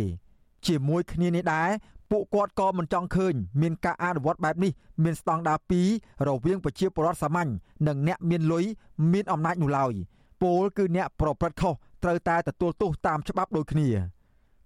[0.67, 1.69] ជាមួយគ្នានេះដែរ
[2.11, 4.71] ពួកគាត់ក៏មិនចង់ឃើញមានការអនុវត្តបែបនេះ
[5.03, 5.57] មានស្តង់ដារ
[5.91, 7.51] 2រវាងប្រជាពលរដ្ឋសាមញ្ញ
[7.87, 8.65] និងអ្នកមានលុយ
[9.11, 9.93] មានអំណាចនោះឡើយ
[10.41, 13.89] ពលគឺអ្នកប្រព្រឹត្តខុស ត្រូវតែទទួលទោសតាមច្បាប់ដូចគ្នា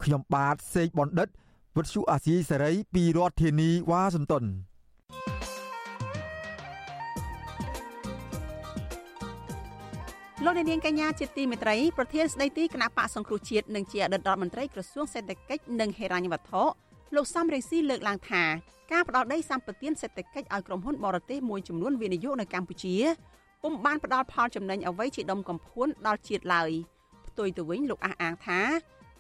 [0.04, 1.28] ខ្ញុំបាទសេកបណ្ឌិត
[1.78, 4.46] វិទ្យុអាស៊ីសេរីពីរដ្ឋធានីវ៉ាស៊ីនតោន
[10.46, 16.64] លោកនាងកញ្ញាជាទីមេត្រីប្រធានស្ដីទីគណៈបកសង្គ្រោះជាតិនិងជាអតីតរដ្ឋមន្ត្រីក្រសួងសេដ្ឋកិច្ចនិងហិរញ្ញវត្ថុ
[17.16, 18.44] លោកសំរងស៊ីលើកឡើងថា
[18.92, 22.96] ការផ្ដល់ដីសម្បត្តិសេដ្ឋកិច្ចឲ្យក្រុមហ៊ុនបរទេសមួយចំនួនវិនិយោគនៅកម្ពុជា
[23.64, 28.62] ពុំបានផ្ដល់ផលចំណេញអ្វីជាដុំកំភួនដល់ជាតិឡើយផ្ទុយទៅវិញលោកអះអាងថា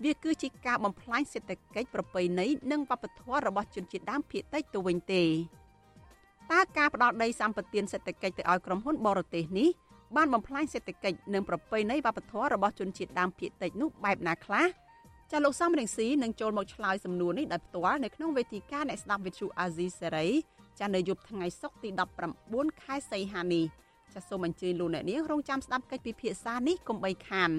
[0.03, 5.23] វាគឺជាការបំផ្លាញសេដ្ឋកិច្ចប្រពៃណីនិងវប្បធម៌របស់ជនជាតិដើមភាគតិចទៅវិញទេ
[6.51, 9.69] តើការផ្ដល់ដីសម្បត្តិសេដ្ឋកិច្ចទៅឲ្យក្រុមហ៊ុនបរទេសនេះ
[10.15, 14.65] បានបំផ្លាញសេដ្ឋកិច្ចនិងប្រពៃណីវប្បធម៌របស់ជនជាតិដើមភាគតិចនោះបែបណាខ្លះ
[15.31, 20.27] ចាលោកសំរងស៊ីនឹងចូលមកឆ្លើយសំណួរនេះដោយផ្ទាល់នៅក្នុងវេទិកាអ្នកស្ដាប់វិទ្យុអាស៊ីសេរី
[20.79, 21.89] ចានៅយប់ថ្ងៃសុក្រទី
[22.37, 23.65] 19ខែសីហានេះ
[24.13, 27.51] ចាសូមអញ្ជើញលោកអ្នកនាងរងចាំស្ដាប់កិច្ចពិភាក្សានេះកុំបីខាន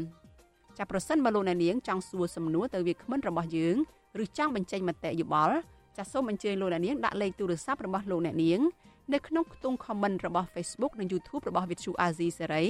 [0.78, 3.76] ចាប្រសិនបើលោកអ្នកនាងចង់សួរសំណួរទៅវាគ្មិនរបស់យើង
[4.22, 5.56] ឬចង់បញ្ចេញមតិយោបល់
[5.96, 8.60] ចាសូមអញ្ជើញលោកអ្នកនាងដាក់លេខទូរស័ព្ទរបស់លោកអ្នកនាង
[9.14, 12.66] នៅក្នុងខ្ទង់ comment របស់ Facebook និង YouTube របស់ Vithu Azizi Serai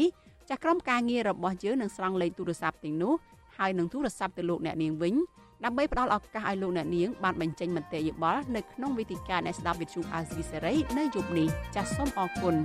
[0.48, 3.14] ចាស់ក្រុមការងាររបស់យើងនឹងស្រង់លេខទូរស័ព្ទទាំងនោះ
[3.58, 5.14] ហើយនឹងទូរស័ព្ទទៅលោកអ្នកនាងវិញ
[5.64, 12.56] ដើម្បីផ្ដល់ឱកាសឲ្យលោកអ្នកនាងបានបញ្ចេញមតិយោបល់នៅក្នុងវេទិកាអ្នកស្ដាប់វិទ្យុអាស៊ីសេរីនៅយប់នេះចាសសូមអរគុណ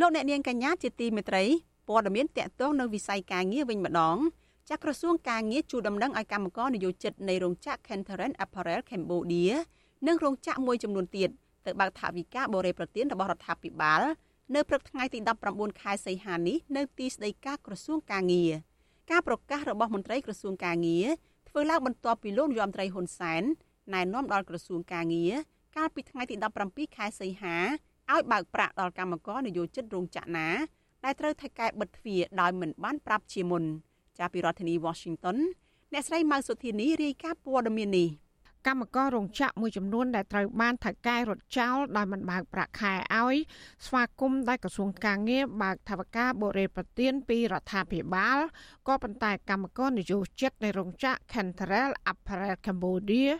[0.00, 1.44] លោកអ្នកនាងកញ្ញាជាទីមេត្រី
[1.88, 4.16] ព័ត៌មានតកតងនៅវិស័យការងារវិញម្ដង
[4.68, 9.52] ចាក់ក្រសួងការងារជួដំណឹងឲ្យកម្មករនិយោជិតនៃរោងចក្រ Kentharen Apparel Cambodia
[10.06, 11.30] និងរោងចក្រមួយចំនួនទៀត
[11.66, 14.02] ទៅបើកថវិកាបរិយាប្រទានរបស់រដ្ឋាភិបាល
[14.54, 15.18] នៅព្រឹកថ្ងៃទី
[15.50, 18.52] 19ខែសីហានេះនៅទីស្តីការក្រសួងការងារ
[19.10, 21.06] ការប្រកាសរបស់មន្ត្រីក្រសួងការងារ
[21.48, 23.42] ធ្វើឡើងបន្ទាប់ពីលោកនាយរដ្ឋមន្ត្រីហ៊ុនសែន
[23.94, 25.32] ណែនាំដល់ក្រសួងការងារ
[25.76, 27.56] កាលពីថ្ងៃទី17ខែសីហា
[28.12, 30.48] ឲ្យបើកប្រាក់ដល់កម្មករនយោជិតរោងចក្រណា
[31.04, 33.64] ដែលត្រូវថៃកែបិទទ្វារដោយមិនបានប្រាប់ជាមុន
[34.18, 35.36] ចាប់ពីរដ្ឋធានី Washington
[35.92, 38.08] អ្នកស្រីម៉ៅសុធានីរាយការណ៍ព័ត៌មាននេះ
[38.66, 43.36] កម្មកររោងចក្រមួយចំនួនដែលត្រូវបានថៅកែរត់ចោលដោយមិនបើកប្រាក់ខែឲ្យ
[43.86, 48.38] ស្វាគមន៍ដោយក្រសួងការងារបើកថវិកាបរិយាប្រទានពីរដ្ឋាភិបាល
[48.88, 53.30] ក៏ប៉ុន្តែកម្មករនយោជិតនៃរោងចក្រ Cantarell Apparel Cambodia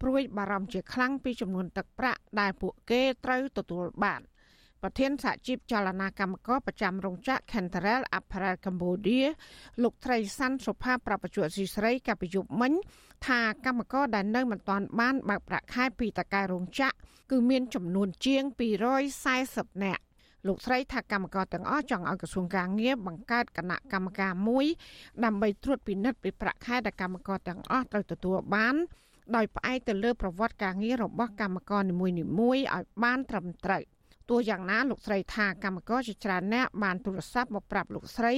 [0.00, 4.22] ព្រួយបារម្ភជាខ្លាំងពីចំនួនទឹកប្រាក់ដែលពួកគេត្រូវទទួលបាន។
[4.82, 9.26] ប្រធានសហជីពចលនាកម្មករប្រចាំរោងចក្រ Cantarell Apparel Cambodia
[9.82, 12.72] លោកត្រីសាន់សុផាប្រពន្ធស៊ីស្រីកបយុបមិញ
[13.26, 16.96] ថាកម្មករដែលនៅមិនទាន់បានបើកប្រាក់ខែពីតកែរោងចក្រ
[17.30, 18.42] គឺមានចំនួនជាង
[19.14, 20.02] 240នាក់
[20.46, 24.66] លោកស្រីថាកម្មករទាំងអស់ចង់ឲ្យក្រសួងការងារបង្កើតគណៈកម្មការមួយ
[25.24, 28.74] ដើម្បីត្រួតពិនិត្យពីប្រាក់ខែដែលកម្មករទាំងអស់ត្រូវទទួលបាន
[29.36, 33.82] ដោយផ្អែកទៅលើប្រវត្តិការងាររបស់កម្មករនីមួយៗឲ្យបានត្រឹមត្រូវ
[34.30, 38.34] ទោះយ៉ាងណាលោកស្រីថាកម្មករជាច្រើនអ្នកបានទូរស័ព្ទមកប្រាប់លោកស្រី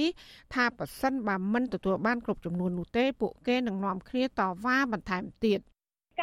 [0.53, 5.59] ថាប៉ះសិនបើមិនទទួលបានគ្រប់ចំនួននោះទេពួកគេនឹងនាំគ្នាតវ៉ាបន្ថែមទៀត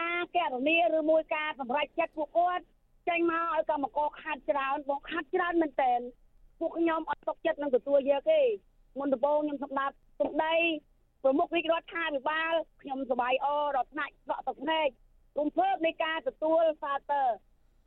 [0.00, 2.64] ការកណនីឬមួយការសម្រេចចិត្តពួកគាត់
[3.08, 5.92] ចេញមកឲ្យកម្មករខាត់ច្រើនបងខាត់ច្រើនមែនតើ
[6.60, 8.40] ពួកខ្ញុំអត់ຕົកចិត្តនឹងទទួលយកទេ
[8.98, 10.54] មុនដំបូងខ្ញុំសម្ដាប់សម្ដី
[11.22, 12.52] ប្រមុខរាជរដ្ឋាភិបាល
[12.82, 14.88] ខ្ញុំសប្បាយអរដល់ថ្នាក់ដកទឹកភ្នែក
[15.38, 17.28] រំភើបនៃការទទួលសាទរ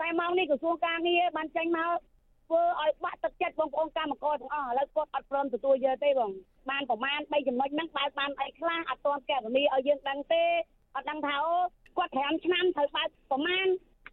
[0.02, 1.98] តែមកនេះក្រសួងការងារបានចេញមក
[2.48, 6.32] ធ្វើឲ្យបាក់ទឹកចិត្តបងប្អូនកម្មករទាំងអស់ឥឡូវគាត់អត់ព្រមទទួលយកទេបង
[6.70, 10.44] បានប្រមាណ3ចំណុចហ្នឹងបើបានអីខ្លះអត់ទាន់កែរនីឲ្យយើងដឹងទេ
[10.96, 11.56] អត់ដឹងថាអូ
[11.98, 13.68] គាត់5ឆ្នាំត្រូវបើកប្រមាណ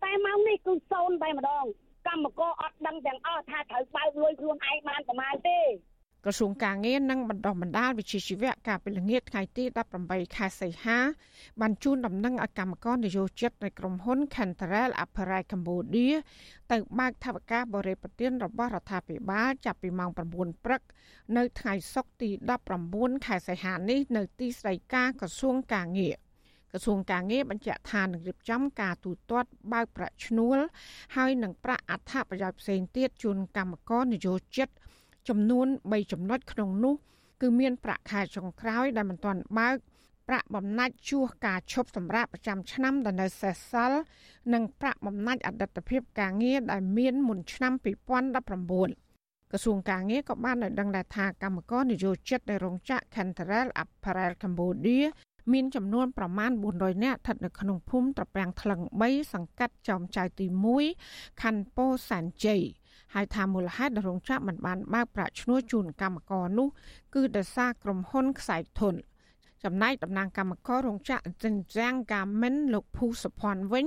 [0.05, 1.65] តែមកនេះគឺសូន្យតែម្ដង
[2.07, 5.61] កម្មករអត់ដឹងទាំងអស់ថាត្រូវបើកលុយខ្លួនឯងបានប្រមាណទេ
[6.29, 9.65] ក្រសួងការងារនិងបណ្ដុះបណ្ដាលវិជ្ជាជីវៈកាលពីល្ងាចថ្ងៃទី
[10.01, 10.99] 18ខែសីហា
[11.61, 16.15] បានជូនដំណឹងឲ្យកម្មករនយោជិតនៃក្រុមហ៊ុន Cantarell Apparel Cambodia
[16.73, 20.81] ទៅបើកថវិកាបរិយាប្រទានរបស់រដ្ឋាភិបាលចាប់ពីម៉ោង9ព្រឹក
[21.37, 22.31] នៅថ្ងៃសុក្រទី
[22.79, 26.17] 19ខែសីហានេះនៅទីស្តីការក្រសួងការងារ
[26.73, 30.59] ក្រសួងការងារបញ្ជាក់ថានឹងរៀបចំការទូទាត់បើកប្រាក់ឈ្នួល
[31.17, 34.71] ហើយនឹងប្រាក់អត្ថប្រយោជន៍ផ្សេងទៀតជូនកម្មករនយោជិត
[35.29, 36.95] ចំនួន3ចំណុចក្នុងនោះ
[37.43, 39.77] គឺមានប្រាក់ខែចុងក្រោយដែលមិនទាន់បើក
[40.29, 44.01] ប្រាក់បំណាច់ជួសការឈប់សម្រាកប្រចាំឆ្នាំដែលនៅសេសសល់
[44.53, 47.73] និងប្រាក់បំណាច់អតីតភាពការងារដែលមានមុនឆ្នាំ
[48.41, 55.05] 2019ក្រសួងការងារក៏បានឲ្យដឹងដែរថាកម្មករនយោជិតនៅរោងចក្រ Cantarell Apparel Cambodia
[55.53, 60.47] មានចំនួនប្រមាណ400នាក់ស្ថិតនៅក្នុងភូមិត្រពាំងថ្លឹង3សង្កាត់ចោមចៅទី
[60.95, 62.63] 1ខណ្ឌពោធិ៍សែនជ័យ
[63.15, 66.69] ហើយថាមូលហេតុដែលរោងចក្រមិនបានបើកប្រាក់ឈ្នួលជូនកម្មករនោះ
[67.15, 68.95] គឺដោយសារក្រុមហ៊ុនខ្សែធន
[69.65, 73.87] ចំណែកតំណាងកម្មកររោងចក្រចិនចាំងកាមិនលោកភូសុភ័ណ្ឌវិញ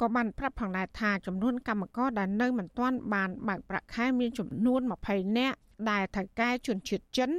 [0.00, 5.58] ក៏បានប្រាប់ផងដែរថាចំនួនកម្មករដែលនៅមិនទាន់បានបើកប្រាក់ខែមានចំនួន20នាក់
[5.90, 7.30] ដែលថៅកែជនជាតិចិន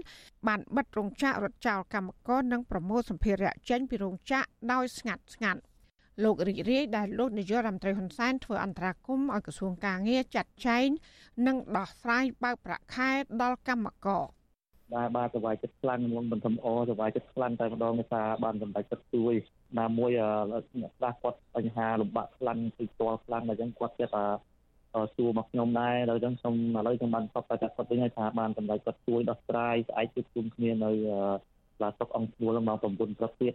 [0.48, 5.62] បានបិទរោងចក្ររត់ចោលកម្មករនិងប្រមូលសម្ភារៈចេញពីរោងចក្រដោយស្ងាត់ស្ងាត់
[6.24, 10.88] លោករីករាយដែលលោកនាយករដ្ឋមន្ត្រីហ៊ុនសែនធ្វើអន្តរាគមន៍ឲ្យក្រសួងការងារចាត់ចែង
[11.48, 14.26] និងដោះស្រាយបើកប្រាក់ខែដល់កម្មករ
[14.94, 19.34] បាទបាទសវាយចិត្តខ្លាំងនឹងមិនធំអសវាយចិត្តខ្លាំងតែម្ដងនេះថាបានសម្រេចចិត្តជួយ
[19.80, 20.12] ណាមួយ
[20.52, 24.26] អ្នកខ្លះគាត់បញ្ហាលំបាកខ្លាំងពីផ្ទាល់ខ្លាំងអញ្ចឹងគាត់ចិត្តថា
[25.16, 30.92] សួរមកខ្ញុំដែរដល់អញ្ចឹងខ្ញុំឥឡូវខ្ញុំបានស្បតែគាត់វិញថាបានសម្រេចគាត់ជួយដោះស្រាយស្អែកជួបជុំគ្នានៅ
[31.82, 32.84] ឡាសុកអង្គស្រួលម៉ោង9
[33.20, 33.54] ព្រឹកទៀត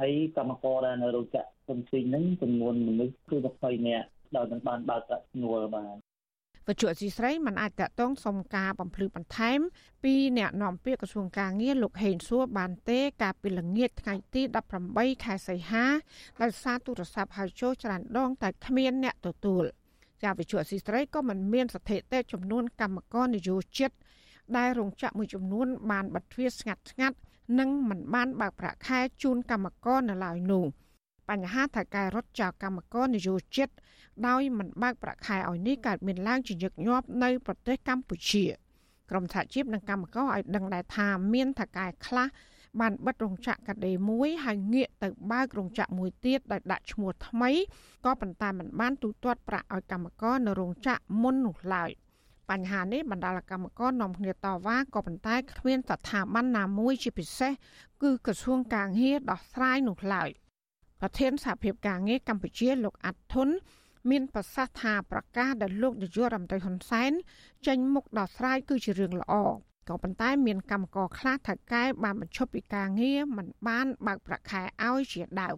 [0.00, 1.48] ហើយកម្មករដែលនៅរោងចក្រ
[1.86, 4.06] ផ្សេងហ្នឹងចំនួនមនុស្សគឺ20នាក់
[4.36, 5.96] ដោយមិនបានបើកប្រាក់ឈ្នួលបាទ
[6.66, 9.58] វត្ថុអសីស្រីមិនអាចតតងសុំការបំភ្លឺបន្ថែម
[10.04, 14.42] ពីអ្នកនាំពាក្យក្រសួងការងារលោកហេងសួរបានទេកាលពីល្ងាចថ្ងៃទី
[14.84, 15.84] 18ខែសីហា
[16.42, 19.64] ដោយសារទូរស័ព្ទហៅចូលច្រើនដងតែគ្មានអ្នកទទួល
[20.22, 23.90] ជាវិជ្ជាអសីស្រីក៏មិនមានស្ថិតិចំនួនកម្មករនយោជិត
[24.56, 27.16] ដែលរោងចក្រមួយចំនួនបានបិទទ្វារស្ងាត់ស្ងាត់
[27.58, 30.64] និងមិនបានបើកប្រាក់ខែជូនកម្មករនៅឡើយនោះ
[31.28, 33.68] បញ្ហាថៅកែរត់ចោលកម្មករនយោជិត
[34.26, 38.44] ដោយមិនបើកប្រាក់ខែឲ្យនេះកើតមានឡើងជាញឹកញាប់នៅប្រទេសកម្ពុជា
[39.10, 42.26] ក្រមសហជីពនិងកម្មករឲ្យដឹងដែរថាមានថៅកែខ្លះ
[42.80, 47.50] បានបិទរោងចក្រកាដេមួយហើយងាកទៅបើករោងចក្រមួយទៀតដោយដាក់ឈ្មោះថ្មី
[48.04, 51.90] ក៏ប៉ុន្តែមិនបានទូទាត់ប្រាក់ឲ្យកម្មករនៅរោងចក្រមុននោះឡើយ
[52.50, 57.52] បញ្ហានេះបណ្ដាលកម្មករនាំគ្នាតវ៉ាក៏ប៉ុន្តែគ្មានស្ថាប័នណាមួយជាពិសេស
[58.02, 60.30] គឺក្រសួងកាងារដោះស្រាយនោះឡើយ
[61.00, 63.48] ប្រធានសហភាពការងារកម្ពុជាលោកអាត់ធុន
[64.10, 67.12] មានប្រសាសន៍ថាប្រកាសដែលលោកនាយករដ្ឋមន្ត្រីហ៊ុនសែន
[67.66, 69.34] ចេញមុខដោះស្រាយគឺជារឿងល្អ
[69.88, 75.56] ក៏ប៉ុន្តែមានកម្មករខ្លះថៅកែបានបញ្ឈប់ពីការងារមិនបានបើកប្រាក់ខែឲ្យជាដើម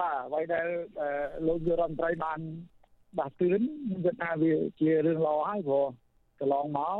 [0.00, 0.66] បាទអ្វីដែល
[1.46, 2.40] លោកនាយរដ្ឋមន្ត្រីបាន
[3.18, 5.86] ដាស់តឿនខ្ញុំគិតថាវាជារឿងល្អហើយព្រោះ
[6.40, 6.98] កន្លងមក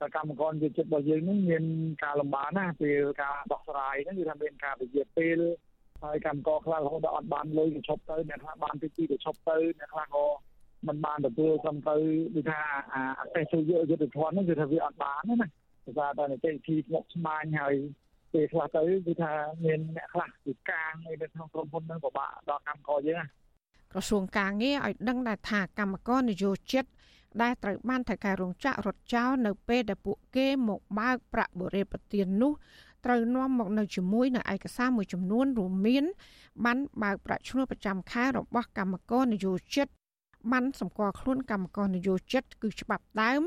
[0.00, 1.64] សកម្មករយុទ្ធរបស់យើងនឹងមាន
[2.02, 5.38] ការលំបាកណាស់ពេលការដោះស្រាយហ្នឹងគឺថាមានការពជាពេល
[6.02, 10.26] ហើយកម្មករខ្លះរហូតដល់អត់បានលុយទៅឈប់ទៅអ្នកខ្លះបានទីទីទៅឈប់ទៅអ្នកខ្លះក៏
[10.88, 11.96] មិនបានទទួលសំទៅ
[12.34, 12.60] ដូចថា
[12.94, 13.02] អា
[13.34, 15.48] ទេសយុទ្ធយុទ្ធធនហ្នឹងគឺថាវាអត់បានណា
[15.84, 17.74] ភាសាតែនីតិវិធីស្មុគស្មាញហើយ
[18.32, 19.32] ពេលខ្លះទៅគឺថា
[19.64, 23.26] មានអ្នកខ្លះគឺកាងនៅក្នុងក្រុមហ៊ុនហ្នឹងពិបាកដល់កម្មករយើងណា
[23.92, 26.84] ក្រសួងការងារឲ្យដឹងដែរថាកម្មករនយោជិត
[27.42, 32.52] ដែលត្រូវបានថៅកែរោងចក្ររត់ចោលនៅពេលដែលពួកគេមកបើកប្រាក់បរិបទាននោះ
[33.04, 36.04] ត្រូវនាំមកនៅជាមួយនៅឯកសារមួយចំនួនរួមមាន
[36.64, 39.88] បានបើកប្រាក់ឈ្នួលប្រចាំខែរបស់កម្មករនយោជិត
[40.52, 43.42] បានសម្គាល់ខ្លួនកម្មករនយោជិត គឺច្បាប់ដើម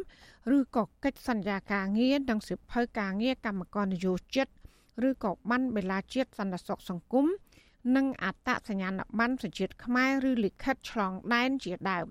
[0.55, 4.47] ឬក៏កិច្ចសន្យាការងារនិងសិភៅការងារកម្មករនយោជិត
[5.07, 7.25] ឬក៏បានបេឡាជាតិសន្តិសុខសង្គម
[7.95, 12.07] និងអត្តសញ្ញាណប័ណ្ណប្រជាជាតិខ្មែរឬលិខិតឆ្លងដែនជាដើម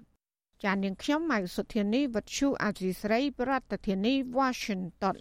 [0.64, 3.52] ចាននាងខ្ញុំម៉ៃសុធានីវັດឈូអាស៊ីស្រីប្រ
[3.86, 5.16] ធានាធិបតី Washington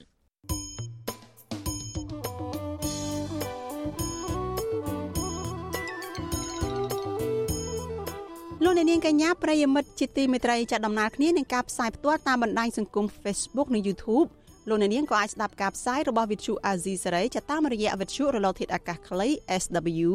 [8.63, 14.27] លោកអ្នកនាងកញ្ញាប្រិយមិត្តជាទីមេត្រីចាត់ដំណើរគ្នានឹងការផ្សាយផ្ទាល់តាមបណ្ដាញសង្គម Facebook និង YouTube
[14.69, 19.27] លោកអ្នកនាងក៏អាចស្ដាប់ការផ្សាយរបស់ Vithu Azizi Saray ចាតាមរយៈវិទ្យុរលកធាតុអាកាសខ្លី
[19.61, 20.11] SW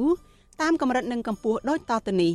[0.61, 2.35] តាមកម្រិតនិងកម្ពស់ដូចតទៅនេះ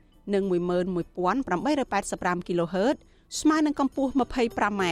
[0.33, 2.97] និង11885 kHz
[3.39, 4.83] ស្មើនឹងកម្ពស់ 25m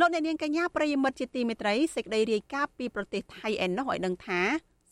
[0.00, 4.40] លោកអ្នកនាងកញ្ញាប្រិយមិត្តជាទីមេត្រីសេចក្តីរាយការណ៍ពីប្រទេសថៃឯណោះឲ្យដឹងថា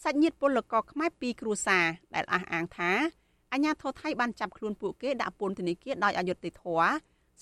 [0.03, 2.91] សាច់ញាតិពលករខ្មែរពីរគ្រួសារដែលអះអាងថា
[3.53, 6.89] អាញាធរថៃបានចាប់ខ្លួនពួកគេដាក់ពន្ធនាគារដោយអយុត្តិធម៌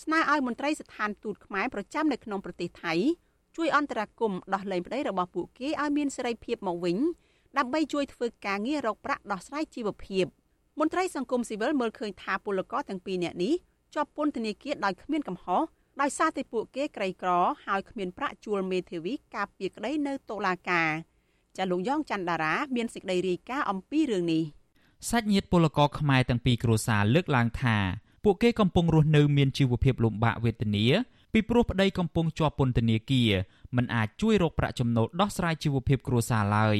[0.02, 2.94] ស្នើឲ្យមន្ត្រីស្ថានទូតខ្មែរប្រចាំនៅក្នុងប្រទេសថៃ
[3.56, 6.96] ជួយអន្តរាគមន៍ដោះលែងប្តីរបស់ពួកគេឲ្យមានសេរីភាពមកវិញ
[7.58, 10.24] ដើម្បីជួយធ្វើការងាររកប្រាក់ដោះស្រាយជីវភាព
[10.80, 13.54] មន្ត្រីសង្គមស៊ីវិលមើលឃើញថាពលករទាំងពីរនាក់នេះ
[13.94, 15.62] ជាប់ពន្ធនាគារដោយគ្មានកំហុស
[16.00, 17.30] ដោយសារតែពួកគេក្រីក្រ
[17.66, 20.90] ហើយគ្មានប្រាក់ជួលមេធាវីការពារក្តីនៅតុលាការ
[21.56, 24.44] ចាលោកយ៉ងច័ន្ទតារា មានសេចក្តីរាយការណ៍អំពីរឿងនេះ
[25.10, 27.76] សាច់ញាតិពលករខ្មែរទាំងពីរគ្រួសារលើកឡើងថា
[28.24, 30.84] ពួកគេកំពុងរស់នៅមានជីវភាពលំបាកវេទនា
[31.32, 33.30] ពីព្រោះប្តីកំពុងជាប់ពន្ធនាគារ
[33.76, 36.78] មិនអាចជួយរកប្រាក់ចំណូលដោះស្រាយជីវភាពគ្រួសារឡើយ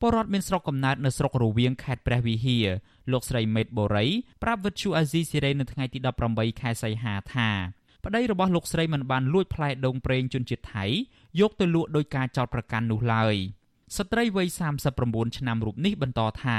[0.00, 2.66] ពលរដ្ឋមានស្រុកកំណើតនៅស្រុករវៀងខេត្តព្រះវិហារ
[3.12, 4.06] លោកស្រីមេតបូរី
[4.42, 5.98] ប្រាប់វិទ្យុអាស៊ីសេរីនៅថ្ងៃទី
[6.30, 7.48] 18ខែសីហាថា
[8.04, 10.84] ប្តីរបស់លោកស្រីមិនបានលួចផ្លែដូងប្រេងជនជាតិថៃ
[11.40, 13.34] យកទៅលក់ដោយការចោទប្រកាន់នោះឡើយ
[13.96, 14.48] ស្ត្រីវ័យ
[14.92, 16.58] 39ឆ្នាំរូបនេះបន្តថា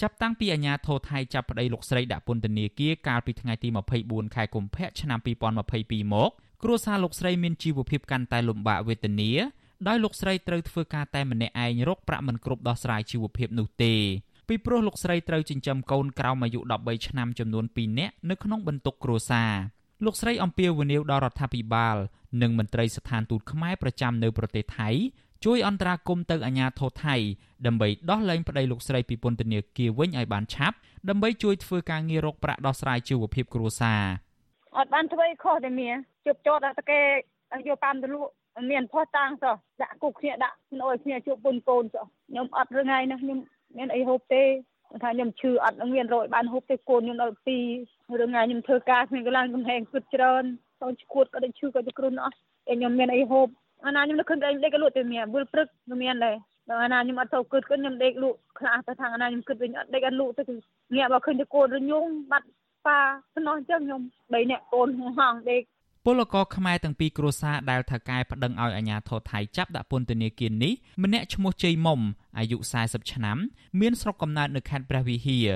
[0.00, 3.68] ចាប់តាំងពីអាញាធរថៃចាប់ប្តីលោកស្រីដាក់ពន្ធនាគារកាលពីថ្ងៃទី
[4.02, 5.18] 24ខែកុម្ភៈឆ្នាំ
[5.66, 6.30] 2022មក
[6.62, 9.30] គ្រួសារលោកស្រីមានជីវភាពកាន់តែលំបាកវេទនា
[9.88, 13.94] ដោយលោកស្រីត្រូវធ្វើការតែម្នាក់ឯងរកប្រាក់មិនគ្រប់ដោះស្រាយជីវភាពនោះទេ
[14.48, 19.52] ពីព្រោះលោកស្រីត្រូវចិញ្ចឹមកូនក្រោមអាយុ13ឆ្នាំចំនួន2នាក់នៅក្នុងបន្ទុកគ្រួសារ
[20.04, 21.96] លោកស្រីអំពាវនាវដល់រដ្ឋាភិបាល
[22.42, 24.90] និងមន្ត្រីស្ថានទូតខ្មែរប្រចាំនៅប្រទេសថៃ
[25.44, 27.16] ជួយអន្តរាគមន៍ទៅអាជ្ញាធរថៃ
[27.66, 30.76] ដើម្បីដោះលែងប្តីលោកស្រីពីពន្ធនាគារវិញឲ្យបានឆាប់
[31.08, 34.02] ដើម្បីជួយធ្វើការងាររកប្រាក់ដោះស្រាយជីវភាពគ្រួសារ
[34.76, 37.00] អត់បានធ្វើខុសតែមានជប់ចោតតែគេ
[37.68, 38.30] យកតាមទៅលក់
[38.70, 43.38] មានផោះតាំងសោះដាក់គុកគ្នាដាក់មិនអោយគ្នាជួបពុនកូនសោះខ្ញុំអត់រឿងថ្ងៃណាខ្ញុំ
[43.78, 44.42] មានអីហូបទេ
[45.02, 47.56] ថាខ្ញុំឈឺអត់មានរយបានហូបទេកូនខ្ញុំដល់ពី
[48.20, 50.44] រឿងថ្ងៃខ្ញុំធ្វើការខ្ញុំកន្លងកំហែងគិតច្រើន
[50.82, 52.36] ទៅឈួតក៏ដូចឈឺក៏ទៅគ្រុនអស់
[52.66, 53.46] តែខ្ញុំមានអីហូប
[53.86, 55.66] អាណាខ្ញុំនឹកឃើញតែដេកក៏លក់តែមានវិលព្រឹក
[56.02, 56.36] មានដែរ
[56.68, 60.42] ដល់អាណាខ្ញុំអត់ទៅគិតគិតខ្ញុំដេកលក់ខ្លះទៅខាងអាណាខ្ញុំគិតវិញអត់ដេកអត់លក់ទៅ
[60.96, 62.48] ងាកមកឃើញតែកូនរញងបាត់
[62.86, 62.98] ប៉ា
[63.36, 64.00] ស្នោះអញ្ចឹងខ្ញុំ
[64.32, 65.62] បីអ្នកកូនហងដេក
[66.04, 70.72] ពលករខ្មែរទាំងពីរគ្រួសារដែលថៅកែប្តឹងឲ្យអាជ្ញាធរថៃចាប់ដាក់ពន្ធនាគារនេះ
[71.02, 72.00] ម្នាក់ឈ្មោះជ័យមុំ
[72.38, 73.38] អាយុ40ឆ្នាំ
[73.80, 75.48] មានស្រុកកំណើតនៅខេត្តព្រះវិហារ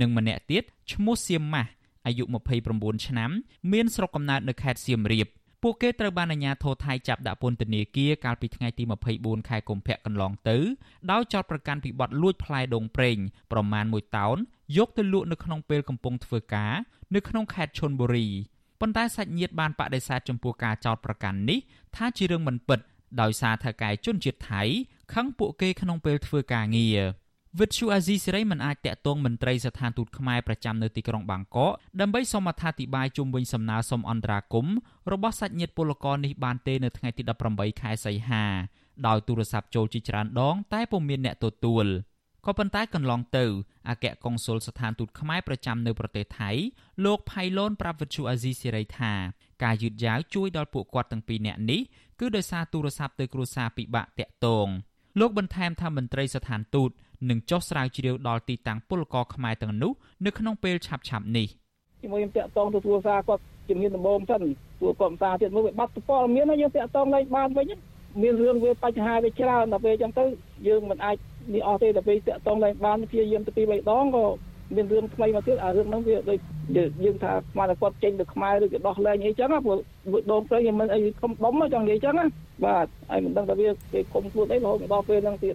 [0.00, 0.62] និងម្នាក់ទៀត
[0.92, 1.70] ឈ្មោះសៀមម៉ាស់
[2.06, 2.24] អាយុ
[2.64, 3.30] 29ឆ្នាំ
[3.72, 5.28] មានស្រុកកំណើតនៅខេត្តសៀមរាប
[5.62, 8.84] ពួកគេត្រូវបានអាជ្ញាធរថៃចាប់ដាក់ពន្ធនាគារកាលពីថ្ងៃទី
[9.16, 10.56] 24ខែកុម្ភៈកន្លងទៅ
[11.10, 13.18] ដោយចោទប្រកាន់ពីបទលួចផ្លែដូងប្រេង
[13.52, 14.36] ប្រមាណ1តោន
[14.76, 16.74] យកទៅលក់នៅក្នុងពេលកំពុងធ្វើការ
[17.14, 18.28] នៅក្នុងខេត្តឈុនបុរី
[18.80, 21.58] ប៉ុន្តែសាច់ញាតិបានបដិសេធចំពោះការចោទប្រកាន់នេះ
[21.96, 22.80] ថាជារឿងមិនពិត
[23.20, 24.62] ដោយសារថៅកែជនជាតិថៃ
[25.14, 26.98] ខឹងពួកគេក្នុងពេលធ្វើការងារ
[27.56, 34.66] វិទ្យុអាស៊ីសេរីមិនអាចតាក់ទងមន្ត្រីស្ថានទូតខ្មែរប្រចាំនៅទីក្រុងបាងកកដើម្បីសូមអត្ថាធិប្បាយជុំវិញសំណើសុំអន្តរាគម
[35.12, 37.22] របស់សាច់ញាតិពលករនេះបានទេនៅថ្ងៃទី
[37.52, 38.44] 18ខែសីហា
[39.06, 41.86] ដោយទូរស័ព្ទចូលជាច្រើនដង តែពុំមានអ្នកទទួល
[42.46, 43.44] ក៏ប៉ុន្តែកន្លងទៅ
[43.88, 46.50] អគ្គកុងស៊ុលស្ថានទូតខ្មែរប្រចាំនៅប្រទេសថៃ
[47.04, 49.12] លោកផៃឡូនប្រាប់វិទ្យុអាស៊ីសេរីថា
[49.64, 51.80] ការយឺតយ៉ាវជួយដល់ពួកគាត់ទាំងពីរនាក់នេះ
[52.20, 54.68] គឺដោយសារទូរស័ព្ទទៅគ្រួសារពិបាកតាក់ទង
[55.20, 56.90] លោកបន្ថែមថាមន្ត្រីស្ថានទូត
[57.30, 59.92] នឹងចុះស្រាវជ្រាវដល់ទីតាំងពលករខ្មែរទាំងនោះ
[60.26, 61.48] នៅក្នុងពេលឆាប់ៗនេះ
[62.02, 64.44] ជាមួយខ្ញុំតាក់ទងទៅទូរស័ព្ទគាត់ជំនាញដំបូងសិន
[64.80, 67.66] ទូគាត់ផ្សារទៀតមកវាបាត់ព័ត៌មានហើយយើងតាក់ទងឡើងបានវិញ
[68.22, 70.24] មានរឿងវាបញ្ហាវាច្រើនដល់ពេលអញ្ចឹងទៅ
[70.68, 71.16] យើងមិនអាច
[71.54, 74.24] នេះអស់ទេដល់ពេលតាក់ទងឡើងបានព្យាយាមទៅពីរបីដងក៏
[74.74, 76.38] មានរឿងថ្មីមកទៀតអារឿងហ្នឹងវាដូច
[77.04, 79.78] យើងថាស្មានតែគាត់ចេញទៅខ្មែរឬក៏ដោះលែងអីចឹងព្រោះ
[80.32, 82.26] ដងព្រៃមិនអីខំដុំចង់និយាយចឹងណា
[82.64, 85.54] បាទហើយមិនដឹងថាវាគេគុំខ្លួនអីរហូតដល់ពេលហ្នឹងទៀត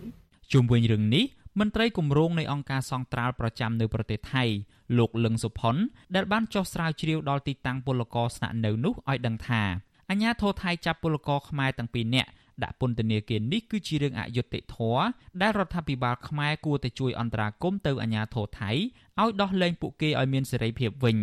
[0.52, 1.26] ជុំវិញរឿងនេះ
[1.60, 4.44] មន្ត្រីគម្រោងនៃអង្គការសង្ត្រាល់ប្រចាំនៅប្រទេសថៃ
[4.98, 5.76] លោកលឹងសុផុន
[6.16, 9.62] ដែលបានចុះស្រាវជ្រាវដល់ទីតាំងពលករស្នាក់នៅនោះឲ្យដឹងថា
[10.10, 12.30] អាញាធរថៃចាប់ពលករខ្មែរទាំងពីរនាក់
[12.64, 15.04] ដាក់ពន្ធនាគារនេះគឺជារឿងអយុត្តិធម៌
[15.42, 21.18] ដែលរដ្ឋាភិបាលខ្មែរគួរតែជួយអន្តរាគមន៍ទៅអាជ្ញាធរថៃឲ្យដោះលែងពួកគេឲ្យមានសេរីភាពវិញ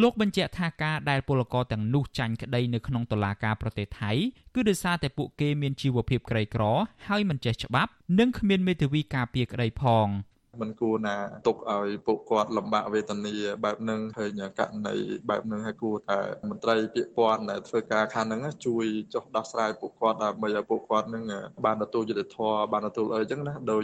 [0.00, 4.12] លោកបញ្ជាក់ថាការដែលពលករទាំងនោះចាញ់ក្តីនៅក្នុងតុលាការប្រទេសថៃ
[4.54, 6.62] គឺដោយសារតែពួកគេមានជីវភាពក្រីក្រ
[7.08, 10.08] ហើយមិនចេះច្បាប់ និងគ្មានមេធាវីការពារក្តីផង។
[10.60, 13.34] មិនគួរណាទុកឲ្យពួកគាត់លំបាកវេទនា
[13.64, 14.96] បែបហ្នឹងឃើញករណី
[15.30, 16.18] បែបហ្នឹងហើយគួរតែ
[16.50, 18.84] មន្ត្រីពាក្យព័ន្ធដែលធ្វើការខាងហ្នឹងជួយ
[19.14, 21.24] ចុះដោះស្រាយពួកគាត់ដើម្បីឲ្យពួកគាត់ហ្នឹង
[21.64, 23.82] បានទទួលយុត្តិធម៌បានទទួលអីចឹងណាដោយ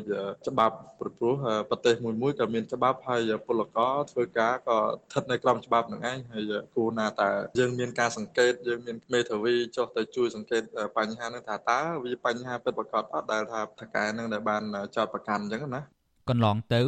[0.49, 1.35] ច្បាប់ព្រោះ
[1.71, 10.63] ប្រទេសមួយមួយក៏មានច្បាប់ហើយពលករធ្វើការក៏ស្ថិតនៅក្រោមច្បាប់ហ្នឹងឯងហើយគួរណាតែយើងមានការសង្កេតយើងមានមេធាវីចុះទៅជួយសង្កេត
[10.97, 14.63] បញ្ហាហ្នឹងថាតើវាបញ្ហាពិតប្រាកដអត់ដែលថាថកែហ្នឹងដែលបាន
[14.97, 15.83] ចោតប្រកាន់អញ្ចឹងណា
[16.31, 16.83] កន្លងទៅ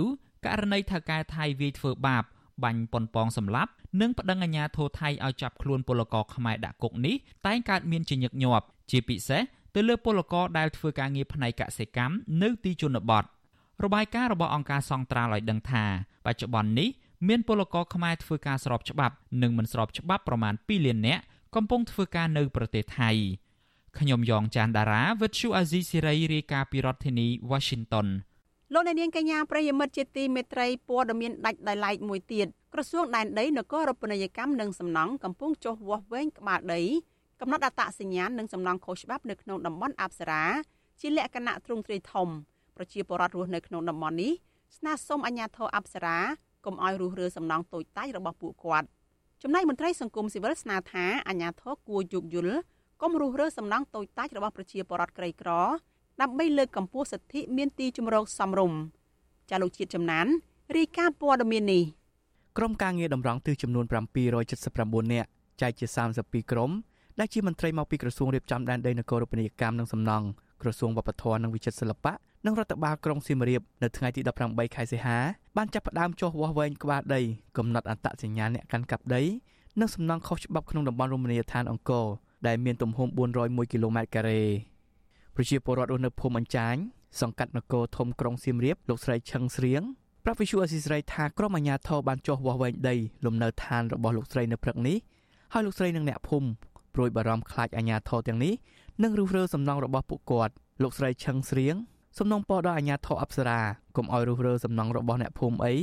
[0.46, 2.24] ករណីថៅកែថៃវាយធ្វើបាប
[2.64, 7.16] បាញ់ប៉ុនប៉ងសម្លាប់និងប្តឹងអាជ្ញាធរថៃឲ្យចាប់ខ្លួនពលករខ្មែរដាក់គុកនេះ
[7.46, 9.42] តែងកើតមានជាញឹកញាប់ជាពិសេស
[9.74, 13.24] ទៅលើពលករដែលធ្វើការងារផ្នែកកសិកម្មនៅទីជនបទ
[13.84, 15.84] របាយការណ៍របស់អង្គការសង្ត្រាល់ឲ្យដឹងថា
[16.26, 16.88] បច្ចុប្បន្ននេះ
[17.28, 21.22] មានពលករខ្មែរធ្វើការស្របច្បាប់និងមិនស្របច្បាប់ប្រមាណ2លាននាក់
[21.54, 23.10] កំពុងធ្វើការនៅប្រទេសថៃ
[23.98, 28.08] ខ្ញុំយ៉ងច័ន្ទដារាវិទ្យុអាស៊ីសេរីរាយការណ៍ពីរដ្ឋធានី Washington
[28.74, 36.82] លោកអ្នកនាងកញ្ញាប្រិយមិត្តជាទីមេត្រីព័ត៌មានដាច់ដោយឡែកមួយទៀតក្រសួងដែនដីនគររូបនីយកម្មនិងសំណង់កំពុងចុះវាស់វែងក្បាលដី
[37.40, 40.42] កំណត់អត្តសញ្ញាណនិងសំណង់ខុសច្បាប់នៅក្នុងតំបន់អប្សរា
[41.00, 42.28] ជាលក្ខណៈទ្រង់ទ្រាយធំ
[42.76, 44.32] ប្រជាពលរដ្ឋរស់នៅក្នុងតំបន់នេះ
[44.78, 46.18] ស្នើសុំអាជ្ញាធរអប្សរា
[46.64, 48.86] កុំឲ្យរុះរើសំណង់តូចតាចរបស់ពួកគាត់
[49.42, 52.58] ចំណែកមន្ត្រីសង្គមស៊ីវិលស្នើថាអាជ្ញាធរគួរយោគយល់
[53.02, 55.50] កុំរុះរើសំណង់តូចតាចរបស់ប្រជាពលរដ្ឋក្រីក្រ
[56.20, 58.78] ដើម្បីលើកកម្ពស់សិទ្ធិមានទីជម្រកសមរម្យ
[59.50, 60.26] ចាលោកជាតិចំណាន
[60.76, 61.82] រាយការណ៍ព័ត៌មាននេះ
[62.58, 63.84] ក្រុមការងារតម្រង់ទិសចំនួន
[64.48, 65.28] 779នាក់
[65.60, 65.86] ចែកជា
[66.18, 66.70] 32ក្រុម
[67.18, 70.26] ដែលជាមន្ត្រីមកពីក្រសួងរៀបចំដែនដីនគររូបនីយកម្មនិងសំណង់
[70.62, 72.12] ក្រសួងវប្បធម៌និងវិចិត្រសិល្បៈ
[72.46, 75.18] និងរដ្ឋបាលក្រុងសៀមរាបនៅថ្ងៃទី18ខែសីហា
[75.56, 77.20] បានចាប់ផ្ដើមចុះវាស់វែងក្បាលដី
[77.56, 79.22] កំណត់អត្តសញ្ញាណអ្នកកាន់កាប់ដី
[79.80, 82.06] និងសំណង់ខុសច្បាប់ក្នុងតំបន់រមណីយដ្ឋានអង្គរ
[82.46, 83.08] ដែលមានទំហំ
[83.40, 84.69] 401គីឡូម៉ែត្រការ៉េ
[85.34, 86.74] ប្រជាពលរដ្ឋរស់នៅភូមិអញ្ចាញ
[87.20, 89.82] សង្កាត់នគរធំក្រុងសៀមរាបលោកស្រីឈឹងស្រៀង
[90.24, 94.96] ប្រាប់វិសុអស៊ីស្រីថាក្រុមអាជ្ញាធរបានចុះវាស់វែងដីលំនៅឋានរបស់លោកស្រីនៅព្រឹកនេះ
[95.52, 96.48] ហើយលោកស្រីនិងអ្នកភូមិ
[96.94, 98.54] ព្រួយបារម្ភខ្លាចអាជ្ញាធរទាំងនេះ
[99.02, 100.52] នឹងរុះរើសំណង់របស់ពួកគាត់
[100.82, 101.74] លោកស្រីឈឹងស្រៀង
[102.18, 103.60] សំណងពរដល់អាជ្ញាធរអប្សរា
[103.96, 105.74] កុំឲ្យរុះរើសំណង់របស់អ្នកភូមិអី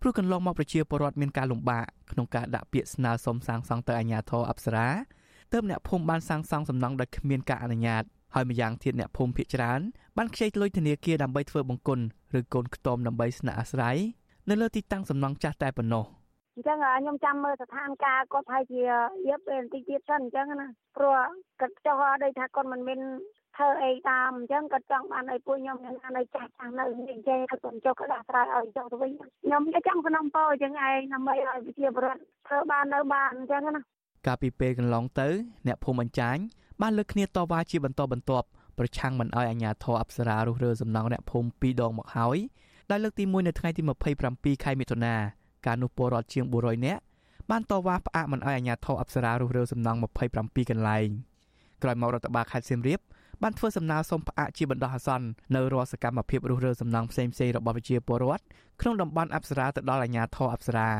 [0.00, 4.88] ព្រោះកន្លងមកប្រជាពលរដ្ឋមានការលំបាកក្នុងការដាក់ពាក្យស្នើសុំសាងសង់ទៅអាជ្ញាធរអប្សរា
[5.52, 8.02] ទើបអ្នកភូមិបានសាងសង់សំណង់ដោយគ្មានការអនុញ្ញាត
[8.34, 9.80] ហើយម្យ៉ាងទៀតអ្នកភូមិភាគច្រើន
[10.16, 12.04] បានខ្ចីលុយធនាគារដើម្បីធ្វើបង្គន់
[12.38, 13.96] ឬកូនខ្ទមដើម្បីស្នាក់អាស្រ័យ
[14.50, 16.04] នៅលើទីតាំងសំណង់ចាស់តែប៉ុណ្ណោះ
[16.56, 18.80] អញ្ចឹងខ្ញុំចាំមើលស្ថានភាពគាត់ហើយជា
[19.28, 21.18] យកពេលបន្តិចទៀតសិនអញ្ចឹងណាព្រោះ
[21.60, 23.00] គាត់ចោះអត់ដូចថាគាត់មិនមាន
[23.56, 33.82] ធ្វើអីតាមអញ្ចឹងគាត់ចង់បានឲ្យពួកខ្ញុំនៅនៅចាស់ចាស់នៅនិយាយគាត់មិនចុះក៏ដោះស្រាយឲ្យចុះទៅវិញខ្ញុំក៏ចង់សំណពោអញ្ចឹងឯងដើម្បីឲ្យប្រជាពលរដ្ឋធ្វើបាននៅបានអញ្ចឹងណា
[34.26, 35.28] កាលពីពេលកន្លងទៅ
[35.66, 36.36] អ្នកភូមិអញ្ចាញ
[36.82, 38.46] បានលើកគ្នាតវ៉ាជាបន្តបន្ទាប់
[38.78, 42.38] ប្រឆាំងមិនឲ្យអាជ្ញាធរអប្សរារុះរើសំណង់អ្នកភូមិពីរដងមកហើយ
[42.90, 43.82] ដែលលើកទី1នៅថ្ងៃទី
[44.22, 45.14] 27ខែមិថុនា
[45.66, 47.02] កាលនោះពលរដ្ឋជាង400នាក់
[47.50, 51.08] បានតវ៉ាផ្អាកមិនឲ្យអាជ្ញាធរអប្សរារុះរើសំណង់27កន្លែង
[51.82, 53.00] ក្រោយមករដ្ឋបាលខេត្តសៀមរាប
[53.42, 58.44] បានធ្វើសំណើសុំផ្អាកជាបណ្ដោះអាសន្ននៅរាល់សកម្មភាពរុះរើសំណង់ផ្សេងៗរបស់ប្រជាពលរដ្ឋ
[58.80, 60.90] ក្នុងតំបន់អប្សរាទៅដល់អាជ្ញាធរអប្សរា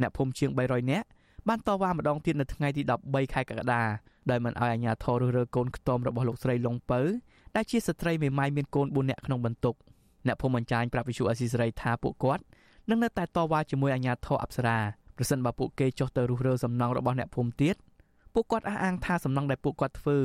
[0.00, 1.06] អ្នកភូមិជាង300នាក់
[1.48, 3.82] បានតវ៉ាម្ដងទៀតនៅថ្ងៃទី13ខែកក្កដា
[4.30, 7.00] ដោយមិនឲ្យអាជ្ញាធររុះរើកូនខ្ទមរបស់លោកស្រីលងពៅ
[7.56, 9.74] ដែលជាស្ត្រីមេម៉ាយមានកូន4នាក់ក្នុងបន្ទុក
[10.26, 12.42] អ្នកភូមិអញ្ចាញប្រាប់វិសុអស៊ីសេរីថាពួកគាត់
[12.88, 14.78] នឹងនៅតែតវ៉ាជាមួយអាជ្ញាធរអប្សរា
[15.16, 17.74] ប្រសិនបើពួកគេចុះទៅរុះរើសំណង់របស់អ្នកភូមិទៀត
[18.34, 20.18] ពួកគាត់អះអាងថាសំណង់ដែលពួកគាត់ធ្វើ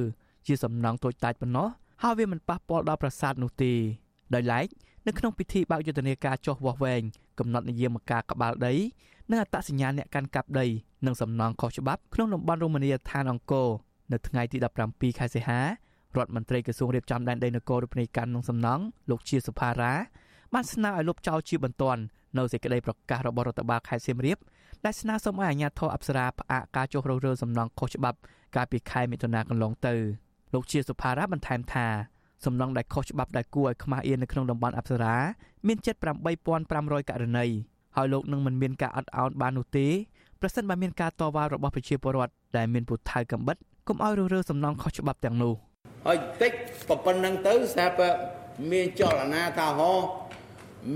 [0.48, 1.68] ជាសំណង់តូចតាចប៉ុណ្ណោះ
[2.04, 3.74] ហើយវាមិនប៉ះពាល់ដល់ប្រាសាទនោះទេ
[4.34, 4.68] ដោយឡែក
[5.08, 7.02] នៅក្នុងពិធីបើកយុទ្ធនាការចុះវាស់វែង
[7.40, 8.74] កំណត់នាមការក្បាលដី
[9.30, 10.66] និងអត្តសញ្ញាណអ្នកកាន់កាប់ដី
[11.06, 13.68] និងសំណង់ខុសច្បាប់ក្នុងតំបន់រមណីយដ្ឋានអង្គរ
[14.12, 14.58] នៅថ្ងៃទី
[14.88, 15.66] 17ខែសីហារ
[16.24, 19.94] ដ្ឋមន្ត្រីក្រសួងរៀបចំដែនដីនគររូបនីយកម្មនិងសំណង់លោកជាសុផារ៉ា
[20.54, 22.02] បានស្នើឲ្យលុបចោលជាបន្ទាន់
[22.38, 24.38] នៅសេចក្តីប្រកាសរបស់រដ្ឋបាលខេត្តសៀមរាប
[24.86, 28.18] ដែលស្នើសុំឲ្យអាជ្ញាធរអប្សរាផ្អាកការចុះរុះរើសំណង់ខុសច្បាប់
[28.56, 29.96] កាលពីខែមិថុនាកន្លងទៅ
[30.54, 31.88] លោកជាសុផារ៉ាបន្ថែមថា
[32.46, 35.16] សំណង់ដែលខុសច្បាប់ដែលគួរឲ្យខ្មាស់អៀននៅក្នុងតំបន់អប្សរា
[35.68, 35.96] មានជិត
[36.52, 37.46] 8500ករណី
[37.97, 39.87] ហើយលោកនឹងមិនមានការអត់ឱនបាននោះទេ
[40.41, 43.57] ប្រសិនបើមានការតវ៉ារបស់ប្រជាពលរដ្ឋដែលមានពុថៅកំបិត
[43.89, 45.55] កុំឲ្យរើរើសំណងខុសច្បាប់ទាំងនោះ
[46.07, 46.53] ហើយតិច
[47.05, 47.97] ប៉ុណ្ណឹងទៅស្រាប់
[48.71, 49.93] មានចលនាថាហោ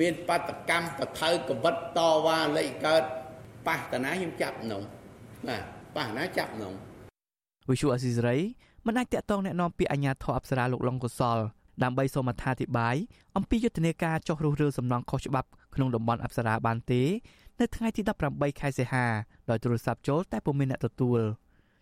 [0.01, 3.03] មានបដកម្មបថៅកំបិតតវ៉ាលេខកើត
[3.67, 4.83] ប៉ះតាណាខ្ញុំចាប់ក្នុង
[5.49, 5.63] បាទ
[5.97, 6.73] ប៉ះណាចាប់ក្នុង
[7.71, 8.37] វិសុអស៊ីសេរី
[8.87, 11.39] មិនអាចតាក់ទងแนะនាំពាក្យអាជ្ញាធរអប្សរាលោកលងកុសល
[11.83, 12.97] ដើម្បីសូមអត្ថាធិប្បាយ
[13.37, 17.02] អំពីយុទ្ធនាការចុះរុះរើសំណង់ខុសច្បាប់ ក្នុងតំបន់អប្សរាបានទេ
[17.60, 18.02] នៅថ្ងៃទី
[18.32, 19.06] 18ខែសីហា
[19.50, 21.20] ដោយទូរស័ព្ទចូលតែពុំមានអ្នកទទួល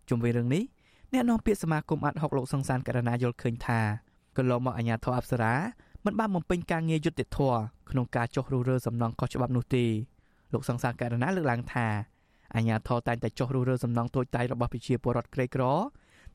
[0.10, 0.64] ជុំវិញរឿងនេះ
[1.14, 3.80] អ្នកនាំពាក្យសមាគមអាត់ហុកលោកសង្សានករណាយល់ឃើញថា
[4.38, 5.54] កន្លងមកអាជ្ញាធរអប្សរា
[6.06, 7.60] មិនបានបំពេញការងារយុត្តិធម៌
[7.92, 9.86] ក្នុងការចុះរុះរើសំណង់ខុសច្បាប់នោះទេ
[10.54, 11.88] លោកសង្សានករណាលើកឡើងថា
[12.56, 15.64] អាជ្ញាធរតែងតែចុះរុះរើសំណង់តូចតាចរបស់ប្រជាពលរដ្ឋក្រីក្រ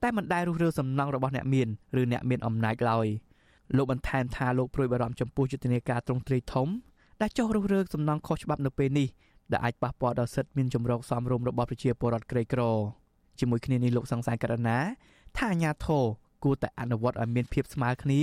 [0.02, 1.68] តែមិនដែលរុះរើសំណង់របស់អ្នកមាន
[2.00, 3.06] ឬអ្នកមានអំណាចឡើយ
[3.76, 6.68] លោកបន្ថែមថាលោកព្រួយបារម្ភចំពោះយុទ្ធនាការទ្រង់ទ្រាយធំ
[7.22, 9.08] ដែលចុះរុះរើសំណង់ខុសច្បាប់នៅពេលនេះ
[9.52, 12.62] ដែលអាចប៉ះពាល់ដល់សិទ្ធិមានចម្រុងសមរម្យរបស់ប្រជាពលរដ្ឋក្រីក្រ
[13.38, 14.78] ជាមួយគ្នានេះលោកសង្សានករណា
[15.36, 16.04] ថាអាញាធរ
[16.44, 18.20] គួរតែអនុវត្តឲ្យមានភាពស្មើគ្នា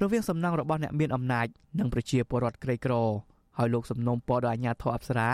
[0.00, 1.46] រវាងសំណង់របស់អ្នកមានអំណាច
[1.78, 2.94] និងប្រជាពលរដ្ឋក្រីក្រ
[3.58, 5.30] ហើយលោកសំណុំពរដល់អាញាធរអប្សរា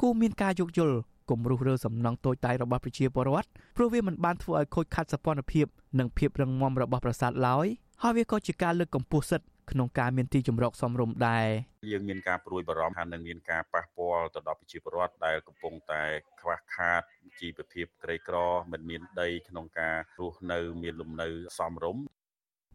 [0.00, 0.96] គួរមានការយោគយល់
[1.30, 5.66] គំរុះរើសំណង់តូចតាចរបស់ប្រជាពលរដ្ឋព្រោះវាមិនបានធ្វើឲ្យខូចខាតសពន្ធភាព
[5.98, 7.66] និងភាពរឹងមាំរបស់ប្រាសាទឡើយ
[8.02, 11.46] ហើយវាក៏ជាការលើកកម្ពស់សិទ្ធិ ក្នុងការមានទីជម្រកសមរម្យដែរ
[11.92, 16.02] យើងមានការព្រួយបារម្ភហើយនឹងមានការប៉ះពាល់ទៅដល់ប្រជាពលរដ្ឋដែលកំពុងតែ
[16.40, 17.02] ខ្វះខាត
[17.40, 18.36] ជីវភាពក្រីក្រ
[18.72, 22.02] មិនមានដីក្នុងការរស់នៅមានលំនៅសមរម្យ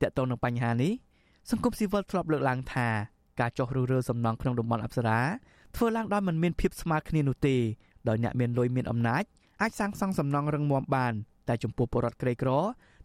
[0.02, 0.94] តកតទៅនឹងបញ្ហានេះ
[1.52, 2.88] សង្គមស៊ីវិលធ្លាប់លើកឡើងថា
[3.40, 5.20] ការចោះរុះរើសំណង់ក្នុងតំបន់អប្សរា
[5.76, 7.56] ធ្វើឡើងដោយមិនមានភាពស្មើគ្នានោះទេ
[8.08, 9.24] ដោយអ្នកមានលុយមានអំណាច
[9.62, 11.14] អាចសាងសង់សំណង់រឹងមាំបាន
[11.48, 12.52] តែចំពោះពលរដ្ឋក្រីក្រ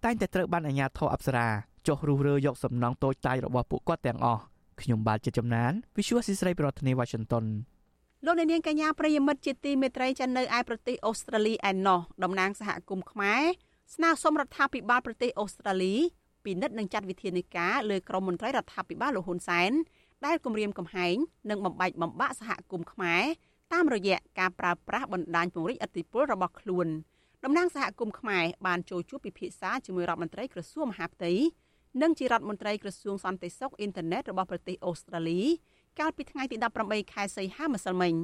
[0.05, 1.49] តែងតែត្រូវបានអាជ្ញាធរអប្សរា
[1.87, 4.43] ចុះរុះរើយកសំណង់តូចតាចរបស់ពួកគាត់ទាំងអស់
[4.81, 7.45] ខ្ញុំបាទជាចំណាន Visual ស៊ីស្រីប្រធានាទី Washington
[8.25, 13.43] លោកនាងកញ្ញាប្រិយមិត្តជាទីមេត្រីចានៅឯប្រទេសអូស្ត្រាលីឯណោះតំណាងសហគមន៍ខ្មែរ
[13.95, 15.95] ស្នើសុំរដ្ឋាភិបាលប្រទេសអូស្ត្រាលី
[16.45, 19.73] ពិនិត្យនិងចាត់វិធានការលើក្រមមន្ត្រីរដ្ឋាភិបាលលោកហ៊ុនសែន
[20.27, 21.17] ដែលគម្រាមកំហែង
[21.51, 23.25] និងបំបែកបំបាក់សហគមន៍ខ្មែរ
[23.73, 26.87] តាមរយៈការប្រើប្រាស់បណ្ដាញពង្រីកអធិបុលរបស់ខ្លួន
[27.45, 31.33] តំណាងសហគមន៍ខ្មែរបានចូលជួបពិភាក្សាជាមួយរដ្ឋមន្ត្រីក្រសួងមហាផ្ទៃ
[32.03, 35.41] និងជារដ្ឋមន្ត្រីក្រសួងសន្តិសុខអ៊ីនធឺណិតរបស់ប្រទេសអូស្ត្រាលី
[36.01, 38.15] កាលពីថ្ងៃទី18ខែសីហាម្សិលមិញ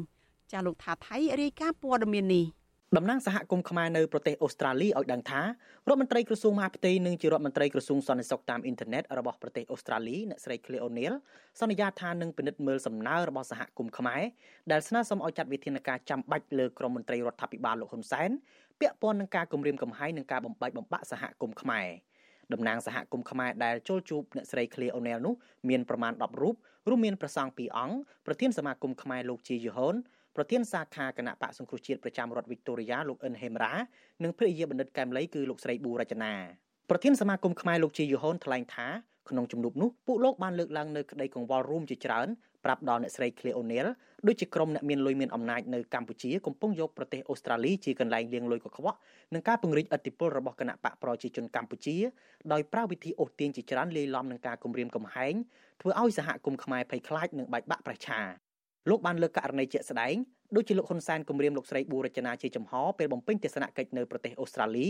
[0.53, 2.47] ចាស់លោកថាថៃរាយការណ៍ព័ត៌មាននេះ
[2.97, 5.47] តំណាងសហគមន៍ខ្មែរនៅប្រទេសអូស្ត្រាលីឲ្យដឹងថារ
[5.89, 11.15] ដ្ឋមន្ត្រីក្រសួងមហាផ្ទៃនិងជារដ្ឋមន្ត្រីក្រសួងសន្តិសុខតាមអ៊ីនធឺណិតរបស់ប្រទេសអូស្ត្រាលីអ្នកស្រី Claire O'Neil
[11.61, 14.23] សន្យាថានឹងពិនិត្យមើលសំណើរបស់សហគមន៍ខ្មែរ
[14.71, 18.31] ដែលស្នើសុំឲ្យចាត់វិធានការចាំបាច់លើក្រមមន្ត្រីរដ្ឋាភិបាលលោកហ៊ុនសែន
[18.81, 21.87] ពាក់ព័ន្ធនឹងការគម្រាមកំហែងនិងការបំបែកបំបាក់សហគមន៍ខ្មែរ
[22.55, 25.35] តំណាងសហគមន៍ខ្មែរដែលចូលជួបអ្នកស្រី Claire O'Neil នោះ
[25.69, 26.55] មានប្រមាណ10រូប
[26.89, 27.97] រួមមានប្រសង់2អង្គ
[28.27, 29.95] ប្រធានសមាគមខ្មែរលោកជាយូហុន
[30.37, 33.75] ប្រធានសាខាគណៈបកសង្គ្រោះជាតិប្រចាំរដ្ឋវីកតូរីយ៉ាលោកអិនហេមរ៉ា
[34.23, 36.33] និងភរិយាបណ្ឌិតកែមលីគឺលោកស្រីប៊ូរចនា
[36.91, 38.89] ប្រធានសមាគមខ្មែរលោកជាយូហុនថ្លែងថា
[39.31, 42.29] ក្នុងជំនួបនោះពួកលោកបានលើកឡើងនៅក្តីកង្វល់រួមជាច្រើន
[42.65, 43.87] ប្រាប់ដល់អ្នកស្រី Claire O'Neil
[44.27, 48.99] ដូចជាក្រុមអ្នកមានលុយមានអំណាចនៅកម្ពុជាកំពុងយកប្រទេសអូស្ត្រាលីជាកន្លែងលាងលុយកខ្វក់
[49.35, 51.97] នឹងការពង្រីកឥទ្ធិពលរបស់គណៈបកប្រជាជនកម្ពុជា
[52.53, 55.35] ដោយប្រើវិធីអូសទាញជាច្រើនលាយឡំនឹងការគំរាមកំហែង
[55.81, 58.21] ធ្វើឲ្យសហគមន៍ខ្មែរភ័យខ្លាចនិងបែកបាក់ប្រឆា
[58.91, 60.15] លោកបានលើកករណីជាក់ស្ដែង
[60.57, 64.87] ដូចជាលោកហ៊ុនសែនគម្រាមលោកស្រីប៊ូរចនាជាចំហពេលបំពេញទស្សនកិច្ចនៅប្រទេសអូស្ត្រាលី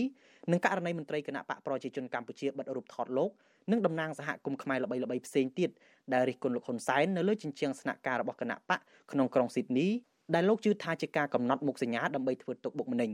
[0.53, 3.31] និងករណីមន្ត្រីគណៈបកប្រជាជនកម្ពុជាបិទរូបថតលោក
[3.71, 5.71] និងតំណាងសហគមន៍ខ្មែរល្បីៗផ្សេងទៀត
[6.13, 8.81] ដែលរិះគន់លោកហ៊ុនសែននៅលើជញ្ជាំងស្នាក់ការរបស់គណៈបក
[9.13, 9.89] ក្នុងក្រុងស៊ីដនី
[10.35, 13.11] ដែលលោកជឿថាជាការកំណត់មុខសញ្ញាដើម្បីធ្វើទុកបុកម្នេញ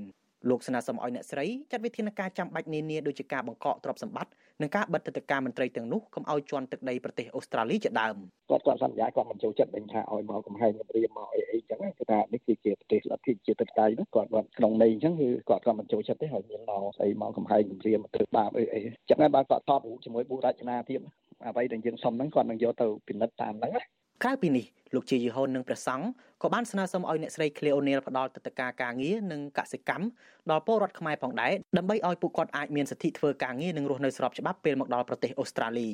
[0.49, 4.33] លោកស្នើសុំឲ្យអ្នកស្រីចាត់វិធានការចាំបាច់នានាដូចជាការបង្កកទ្រព្យសម្បត្តិ
[4.63, 8.17] និងការបិទទឹកការមន្ត្រីទាំងនោះកុំឲ្យជន់ទឹកដីប្រទេសអូស្ត្រាលីជាដើម
[8.51, 21.01] គាត់គាត់សន្យាគាត់មិនចូលចិត្តវិញថាឲ្យមកកំហែងព្រាមមកអីអីចឹងគឺថានេះគឺជាប្រទេសលទ្ធិជាទឹកដីនោះគាត់គាត់ក្នុងន័យអញ្ចឹងគឺគាត់គាត់មិនចូលចិត្តទេហើយមានមកស្អីមកកំហែងព្រាមទៅបាបអីអីចឹងហើយបើគាត់ថតរូបជាមួយបុរចនាទៀត
[21.47, 23.83] អ្វីដែលយើងសុំហ្នឹងគាត់នឹងយកទៅពិនិត្យតាមហ្នឹងណា
[24.23, 26.07] ក្រៅពីនេះលោកជាយីហូននិងព្រះសង្ឃ
[26.43, 30.07] ក៏បានស្នើសុំឲ្យអ្នកស្រី Cleo O'Neil ផ្ដល់ទឹកតការការងារនិងកសិកម្ម
[30.51, 35.89] ដល់ពលរដ្ឋខ្មែរផងដែរដើម្បីឲ្យពួកគាត់អាចមានសិទ្ធិធ្វើការងារនិងរស់នៅស្របច្បាប់ពេលមកដល់ប្រទេសអូស្ត្រាលី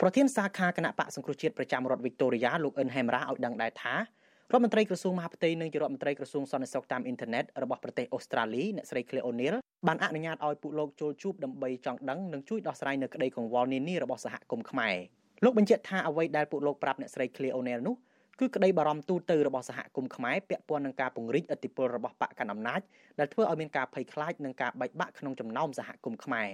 [0.00, 4.00] ប្រធានសាខាគណៈបកសង្គ្រោះជាតិប្រចាំរដ្ឋវីកតូរីយ៉ាលោកអិនហេមរ៉ាឲ្យដឹងដែរថារ
[4.50, 9.54] ដ្ឋមន្ត្រីក្រសួងមហាផ្ទៃនិងជារដ្ឋមន្ត្រីក្រសួងសន្តិសុខតាមអ៊ីនធឺណិតរបស់ប្រទេសអូស្ត្រាលីអ្នកស្រី Cleo O'Neil
[9.86, 14.96] បានអនុញ្ញាតឲ្យពួកលោកចូលជួបដើម្បីចង់ដឹងនិងជួយដោះស្រាយនៅក្តីកង្វល់នានារបស់សហគមន៍ខ្មែរ
[15.44, 17.96] លោកបញ្ជាក់ថាអ្វីដែលពួកលោកប្រាប់អ្នកស្រី Cleo O'Neil នោះ
[18.40, 22.80] គឺក្តីបារម្ភទូទៅរបស់សហគមន៍ខ្មែរពាក់ព័ន្ធនឹងការពង្រីកឥទ្ធិពលរបស់បកកណ្ដាលអំណាច
[23.18, 26.48] ដែលធ្វើឲ្យមានការភ័យខ្លាចនិងការបែកបាក់ក្នុងចំណោមសហគមន៍ខ្មែរ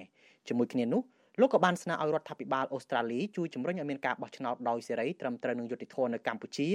[0.48, 1.02] ជាមួយគ្នានោះ
[1.40, 6.68] លោកក៏បានស្នើឲ្យរដ្ឋាភិបាលអូស្ត្រាលីជួយជំរុញឲ្យមានការបោះឆ្នោតដោយសេរីត្រឹមត្រូវនឹងយុត្តិធម៌នៅកម្ពុជា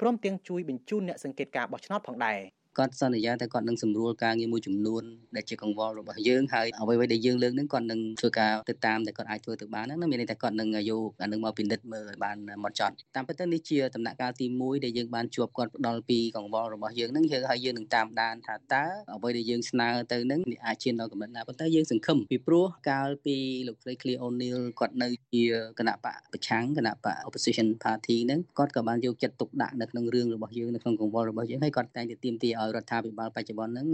[0.00, 2.38] ព្រមទាំងជួយបញ្ជូនអ្នកសង្កេតការបោះឆ្នោតផងដែរ
[2.78, 5.02] គាត់សន្យាថាគាត់នឹងសម្រួលការងារមួយចំនួន
[5.36, 23.36] ដែលជាកង្វល់របស់យើងហើយអ្វីៗដែលយើងលើកហ្នឹងគាត់នឹងធ្វើការទៅតាមដែលគាត់អាចធ្វើទៅបានហ្នឹងមានន័យថាគាត់នឹងយកអានឹងមកពិនិត្យមើលឲ្យបានម៉ត់ចត់តាមពិតទៅនេះជាដំណាក់កាលទី1ដែលយើងបានជួបគាត់ផ្ដល់ពីកង្វល់របស់យើងហ្នឹងយើងហើយយើងនឹងតាមដានថាតើអ្វីដែលយើងស្នើទៅហ្នឹងអាចឈានដល់កម្រិតណាប៉ុន្តែយើងសង្ឃឹមពីព្រោះកាលពី
[23.68, 25.44] លោកស្រី Clear O'Neil គាត់នៅជា
[25.78, 33.88] គណៈបកប្រឆាំងគណៈបក opposition party ហ្នឹងគាត់ក៏បានយកចិត្តទុកដាក់នៅក្នុងរឿងរបស់យើងនៅក្នុងកង្វល់របស់យើងហើយគាត់តែងតែទាមទារឲ្យរដ្ឋាភិបាលបច្ចុប្បន្នហ្នឹង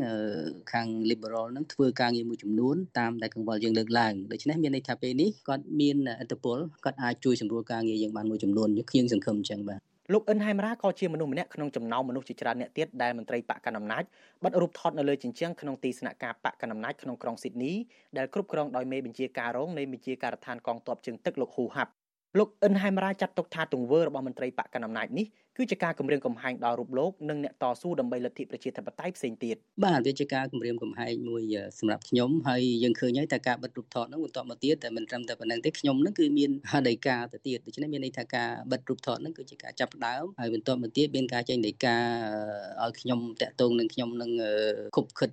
[0.73, 9.81] ខាង liberal ហ្នឹងធ្វើការងារមួយចំនួនតាមដែលកង្វល់យើងលើកឡើងដូច្នេះមានន័យថាពេលនេះគាត់មានឥទ្ធិពលគាត់អាចជួយសម្រួលការងារយើងបានមួយចំនួនខ្ញុំសង្ឃឹមអញ្ចឹងបាទ
[10.13, 14.05] លោកអិនហៃមរ៉ាក៏ជាមនុស្សម្នាក់ក្នុងចំណោមមនុស្សជាច្រើនអ្នកទៀតដែលមន្ត្រីបកកណ្ដាលអំណាច
[14.43, 17.73] បាត់រូបថតនៅលើជញ្ជាំងក្នុងទីស្នាក់ការបកកណ្ដាលអំណាចក្នុងក្រុងស៊ីដនី
[18.17, 21.93] ដែលគ្រប់គ្រងដោយមេបញ្ជាការរងនៃបញ្ជាការដ្ឋានកងទ័ពជើងទឹកលោកហ៊ូហាប់
[22.39, 25.27] លោកអិនហៃមរ៉ាចាត់ទុកថាទង្វើរបស់មន្ត្រីបកកណ្ដាលអំណាចនេះ
[25.57, 31.43] គឺជាការគម្រាមកំហែងដល់រូបលោកនិងអ្នកតស៊ូដើម្បីលទ្ធិប្រជាធិបតេយ្យផ្សេងទៀតបាទវាជាការគម្រាមកំហែងមួយ
[31.79, 41.97] សម្រាប់ខ្ញុំហើយយើងឃើញហើយតែការបិទរូបថតហ្នឹងបន្តមកទៀតតែមិនត្រឹមតែប៉ុណ្្នឹងទេខ្ញុំហ្នឹងគឺមានហដីកាទៅទៀតដូច្នេះមានន័យថាការបិទរូបថតហ្នឹងគឺជាការចាប់ផ្ដើមហើយបន្តមកទៀតមានការចេញដីកា
[42.83, 44.31] ឲ្យខ្ញុំតាក់ទងនឹងខ្ញុំនឹង
[44.97, 45.31] គប់ខិត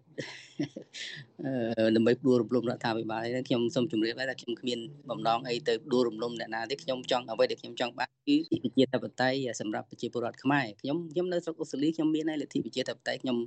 [1.95, 13.37] ដើម្បីដួលរំលំរដ្ឋាភិបាលនេះខ្ញុំសូមជម្រាបថាខ្ញុំគ្មានបំណងអីទៅដួលរំលំអ្នកណាទេខ្ញុំចង់អ្វីដែលខ្ញុំចង់បានគឺប្រជាធិបតេយ្យសម្រាប់ប្រជាពលរដ្ឋខ្មែរខ្ញុំខ្ញុំនៅស្រុកអូស្ត្រាលីខ្ញុំមានហើយលទ្ធិប្រជាធិបតេយ្យខ្ញុំ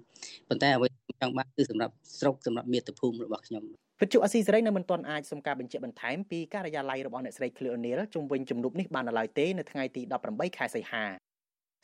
[0.48, 3.64] ប៉ុន្តែអ្វីខ្ញុំចង់បានគឺសម្រាប់ស្រុកសម្រាប់មាតុភូមិរបស់ខ្ញុំ
[4.00, 11.04] វិទ្យុអស៊ីសេរីនៅមិនទាន់អាចសុំការបញ្ជាក់បន្ថែមពីការិយាល័យរបស់អ្នកស្រី Clear O'Neil ជុំវិញជំនួបនេះបាននៅឡើយទេនៅថ្ងៃទី18ខែសីហា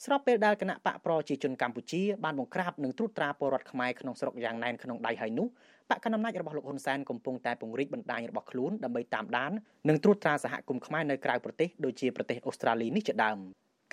[0.05, 5.47] ស្របពេលដែលគណៈបកប្រជាជនកម្ពុជាបានបង្ក្រាបនិងត្រួតត្រាពលរដ្ឋខ្មែរក្នុងស្រុកយ៉ាងណែនក្នុងដៃហើយនោះ
[5.91, 9.53] បកកណ្ដាលអំណាចរបស់លោកហ៊ុនសែនកំពុងតែពង្រីកបណ្ដាញរបស់ខ្លួនដើម្បីតាមដាន
[9.89, 13.39] និងត្រួតត្រាសហគមន៍ខ្មែរនៅក្រៅប្រទេសដូចជាប្រទេសអូស្ត្រាលីនេះជាដើម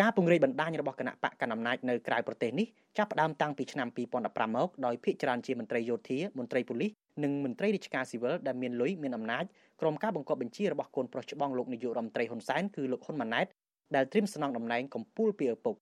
[0.02, 2.68] ការពង្រីកបណ្ដាញរបស់គណៈបកកណ្ដាលអំណាចនៅក្រៅប្រទេសនេះ
[2.98, 6.91] ចាប់ផ្ដើមតាំងពីឆ្នាំ2015មកដោយភាគច្រើនជាមន្ត្រីយោធាមន្ត្រីប៉ូលីស
[7.24, 9.43] និងមន្ត្រីរាជការស៊ីវិលដែលមានលុយមានអំណាច
[9.82, 13.45] ក្រុមការបង្គាប់បញ្ជារបស់កូនប្រុសច្បងលោកនាយករដ្ឋមន្ត្រីហ៊ុនសែនគឺលោកហ៊ុនម៉ាណែត
[13.95, 15.76] ដែលត្រៀមស្នងតំណែងកម្ពុជាពីឪពុក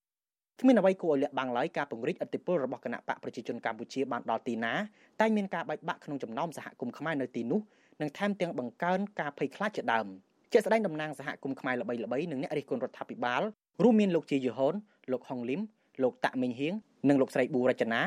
[0.61, 4.73] គ្មានអ្វីគួរឲ្យលាក់បាំងឡើយការពង្រីកអធិបុលរបស់គណៈបកប្រជាជនកម្ពុជាបានដល់ទីណា
[5.21, 7.61] តែមានការបែកបាក់ក្នុងចំណោមសហគមន៍ខ្មែរនៅទីនោះ
[8.01, 10.07] និងថែមទាំងបង្កើនការភ័យខ្លាចជាដើម
[10.53, 13.41] ជាក់ស្ដែងតំណាងសហគមន៍ខ្មែរល្បីៗនិងអ្នករិះគន់រដ្ឋាភិបាល
[13.83, 14.73] រួមមានលោកជាយូហុន
[15.11, 15.61] លោកហុងលឹម
[16.03, 16.73] លោកតាក់មីងហៀង
[17.09, 18.01] និងលោកស្រីប៊ូរចនា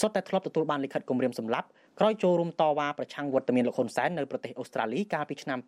[0.00, 1.66] សុទ្ធតែធ្លាប់ទទួលបានលិខិតគម្រាមសម្លាប់
[2.00, 5.58] ក្រោយចូលរួមតវ៉ាប្រឆាំងវត្តមានលោកហ៊ុនសែននៅប្រទេសអូស្ត្រាលីកាលពីឆ្នាំ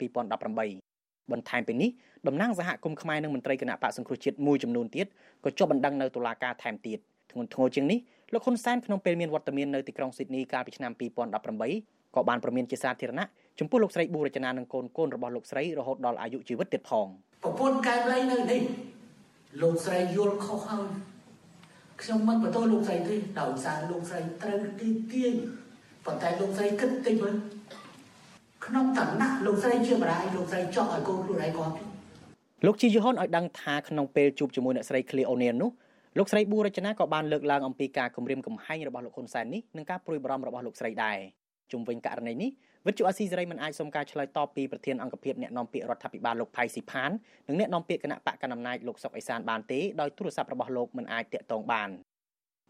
[0.60, 1.90] 2018បន្ថែមពីនេះ
[2.26, 5.06] តំណាងសហគមន៍ខ្មែរនិងមន្ត្រីគណៈបកសង្គ្រោះជាតិមួយចំនួនទៀត
[5.44, 6.98] ក៏ជាប់បណ្ដឹងនៅតុលាការថែមទៀត
[7.32, 7.98] ធ្ងន់ធ្ងរជាងនេះ
[8.32, 10.92] លោកហ៊ុនសែនក្នុងពេលមានវត្តមាននៅទីក្រុងស៊ីដនីកាលពីឆ្នាំ
[11.54, 13.26] 2018ក៏បានប្រមានជាសាធារណៈ
[13.58, 17.06] ចំពោះលោកស្រីប៊ូរចនានិងកូនកូនរបស់លោកស្រីរហូតដល់អាយុជីវិតទៀតផង
[17.44, 18.60] ប្រពន្ធកែបលៃនៅនេះ
[19.62, 20.88] លោកស្រីយល់ខុសហើយ
[22.02, 25.34] ខ្ញុំមិនបន្ទោសលោកស្រីទេដោយសារលោកស្រីត្រូវទីទាញ
[26.04, 27.34] ប៉ុន្តែលោកស្រីគិតតិចមើល
[28.66, 31.74] ក្នុងតំណាក់លោកស្រីជាបរាយលោកស្រីចង់ឲ្យកូនខ្លួនឯងគាត់
[32.66, 35.70] លោកជីយូហុនឲ្យដឹងថាក្នុងពេលជួបជាមួយអ្នកស្រី Cleo O'Neil នោះ
[36.18, 41.18] លោកស្រីប៊ូរចនាក៏បានលើកឡើងអំពីការគម្រាមកំហែងរបស់លោកហ៊ុនសែននេះនិងការព្រួយបារម្ភរបស់លោកស្រីដែរ
[41.72, 42.50] ជុំវិញករណីនេះ
[42.86, 47.10] វិទ្យុអាស៊ីសេរីមិនអាចសុំការឆ្លើយតបពីប្រធានអង្គភិបអ្នកនាំពាក្យរដ្ឋាភិបាលលោកផៃស៊ីផាន
[47.48, 51.88] និងអ្នកនាំពាក្យគណៈបកកណ្ដាលអំណាចលោកសុកអេសានបានទេដោយទូរស័ព្ទរបស់លោកមិនអាចតាក់ទងបាន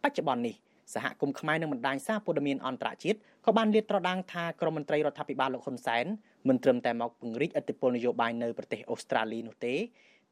[0.03, 0.55] បច្ចុប្បន្ននេះ
[0.95, 6.05] សហគមន៍ខ្មែរនិងបណ្ដាញសារព័ត៌មានអន្តរជាតិក៏បានលាតត្រដាងថាក្រមមន្ត្រីរដ្ឋាភិបាលលោកហ៊ុនសែន
[6.49, 9.75] មិនត្រឹមតែមកពង្រីកឥទ្ធិពលនយោបាយនៅប្រទេសអូស្ត្រាលីនោះទេ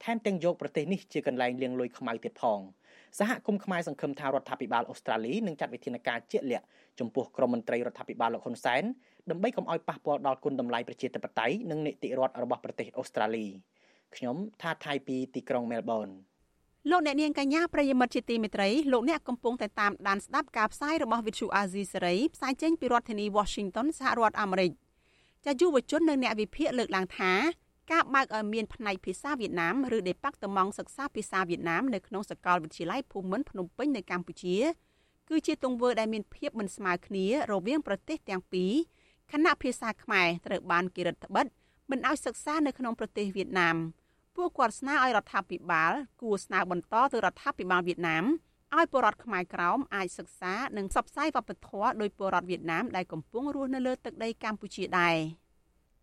[0.05, 2.61] ថែមទាំងយកប្រទេសនេះជាកន្លែងលាងលុយខ្មៅទៀតផង
[3.19, 6.67] សហគមន៍ខ្មែរសង្ឃឹមថារដ្ឋាភិបាលអូស្ត្រាលីនឹងចាត់វិធានការជាក់លាក់
[7.01, 8.83] ចំពោះក្រមមន្ត្រីរដ្ឋាភិបាលលោកហ៊ុនសែន
[9.31, 13.47] ដើម្បីកុំឲ្យប៉ះពាល់ដល់គុណតម្លៃប្រជាធិបតេយ្យនិងនីតិរដ្ឋរបស់ប្រទេសអូស្ត្រាលី
[14.17, 16.09] ខ្ញុំថាថៃពីទីក្រុងមែលប៊ន
[16.91, 24.73] លោកអ្នកនាងកញ្ញាប្រិយមិត្តជាទីមេត្រីលោកអ្នកកំពុងតែតាមដានស្ដាប់ការផ្សាយរបស់ Vithu Azizi សេរីផ្សាយចេញពីរដ្ឋធានី Washington សហរដ្ឋអាមេរិក
[25.45, 27.33] ចាយុវជននិងអ្នកវិភាគលើកឡើងថា
[27.93, 34.57] ការបើកឲ្យមានផ្នែកភាសាវៀតណាមឬ Department សិក្សាភាសាវៀតណាមនៅក្នុងសាកលវិទ្យាល័យភូមិន្ទភ្នំពេញនៅកម្ពុជា
[35.29, 38.73] គឺជាទង្វើដែលមានភាពមិនស្មើគ្នារវាងប្រទេសទាំងពីរ
[39.33, 41.47] ខណៈភាសាខ្មែរត្រូវបានគេរដ្ឋបិទ
[41.91, 43.77] មិនឲ្យសិក្សានៅក្នុងប្រទេសវៀតណាម
[44.37, 48.25] ពួកគាត់ស្នើឲ្យរដ្ឋាភិបាល គួរស្នើបន្តទៅរដ្ឋាភិបាលវៀតណាម
[48.77, 55.17] ឲ្យពលរដ្ឋខ្មែរក្រោមអាចសិក្សានិងផ្សព្វផ្សាយវប្បធម៌ដោយពលរដ្ឋវៀតណាមដែលកំពុងរស់នៅលើទឹកដីកម្ពុជាដែរ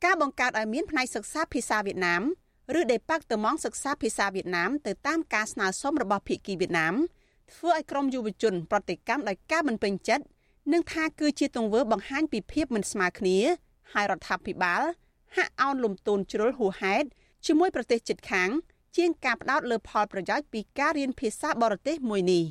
[0.04, 2.22] ការបង្កើតឲ្យមានផ្នែកសិក្សាភាសាវៀតណាម
[2.80, 6.96] ឬដេប៉ាក់តឺម៉ងសិក្សាភាសាវៀតណាមទៅតាមការស្នើសុំរបស់ភាគីវៀតណាម
[7.52, 10.24] ធ្វើឲ្យក្រមយុវជនប្រតិកម្មដោយការមិនពេញចិត្ត
[10.74, 13.38] និងថាគឺជាទង្វើបង្ហាញពីភាពមិនស្មើគ្នា
[13.93, 14.82] ហើយរដ្ឋាភិបាល
[15.36, 17.07] ហាក់អោនលំទោនជ្រុលហួសហេតុ
[17.45, 18.49] ជាមួយប្រទេសជិតខាង
[18.97, 22.43] ជាងការផ្ដោតលើផលប្រយោជន៍ពីការរៀនភាសាបរទេសមួយនេះ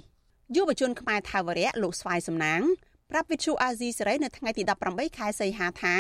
[0.57, 2.63] យុវជនខ្មែរថាវរៈលោកស្វាយសំណាង
[3.11, 5.97] ប្រាប់វិទ្យុអាស៊ីសេរីនៅថ្ងៃទី18ខែសីហាថា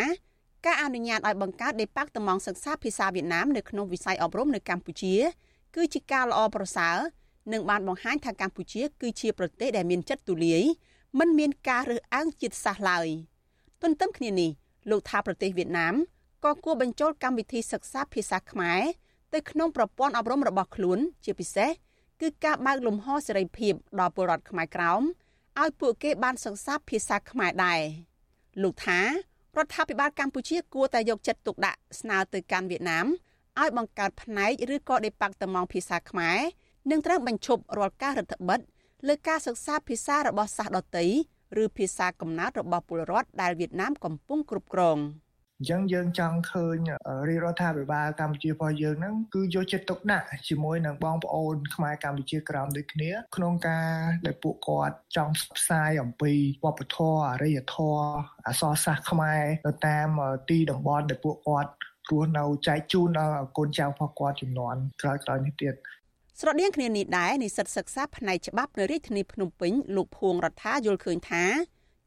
[0.66, 5.14] ការអនុញ្ញាតឲ្យបង្កើតដេប៉ាក់តំងសិក្សាភាសាវៀតណាមនៅក្នុងវិស័យអប់រំនៅកម្ពុជា
[5.76, 6.96] គឺជាការល្អប្រសើរ
[7.52, 10.62] និងបានបង្ហាញថាកម្ពុជា គឺជាប្រទេសដែលមានចិត្តទូលាយ
[11.18, 13.08] មិនមានការរើសអើងជាតិសាសន៍ឡើយ
[13.82, 14.50] ទន្ទឹមគ្នានេះ
[14.90, 15.94] លោកថាប្រទេសវៀតណាម
[16.44, 18.80] ក៏គួរបញ្ចូលកម្មវិធីសិក្សាភាសាខ្មែរ
[19.34, 21.70] ទៅក្នុងប្រព័ន្ធអប់រំរបស់ខ្លួន ជាពិសេស
[22.20, 25.02] គឺការបើកលំហសេរីភាពដល់ពលរដ្ឋខ្មែរក្រោម
[25.60, 27.80] ឲ្យពួកគេបានសិក្សាភាសាខ្មែរដែរ
[28.62, 29.06] លោកថារ
[29.64, 33.06] ដ្ឋាភិបាលកម្ពុជាគួរតែយកចិត្តទុកដាក់ស្នើទៅកាន់វៀតណាម
[33.60, 36.38] ឲ្យបង្កើតផ្នែកឬក៏ដេប៉ាក់តម៉ងភាសាខ្មែរ
[36.90, 38.60] និងត្រូវបញ្ឈប់រាល់ការរដ្ឋបិទ
[39.08, 41.06] លើការសិក្សាភាសារបស់សាសដតី
[41.62, 44.98] ឬភាសាកំណើតរបស់ពលរដ្ឋដែលវៀតណាមកំពុងគ្រប់គ្រង
[45.60, 46.76] អញ្ចឹងយើងចង់ឃើញ
[47.28, 53.90] រាជរដ្ឋាភិបាលកម្ពុជារបស់យើងហ្នឹងគឺយកចិត្តទុកដាក់ជាមួយនឹងបងប្អូនខ្មែរកម្ពុជាក្រោមដូចគ្នា ក្នុងការ
[54.26, 56.32] ដែលពួកគាត់ចង់ផ្សាយអំពី
[56.64, 58.04] វប្បធម៌អរិយធម៌
[58.46, 60.08] អក្សរសាស្ត្រខ្មែរនៅតាម
[60.50, 61.70] ទីតំបន់ដែលពួកគាត់
[62.10, 65.74] រស់នៅចែកជូនដល់កូនចៅរបស់គាត់ចំនួនក្រោយៗនេះទៀត
[66.42, 71.44] ស្រដៀងគ្នានេះដែរនិស្សិតសិក្សាផ្នែកច្បាប់នៅរាជធានីភ្នំពេញលោកភួងរដ្ឋាយល់ឃើញថា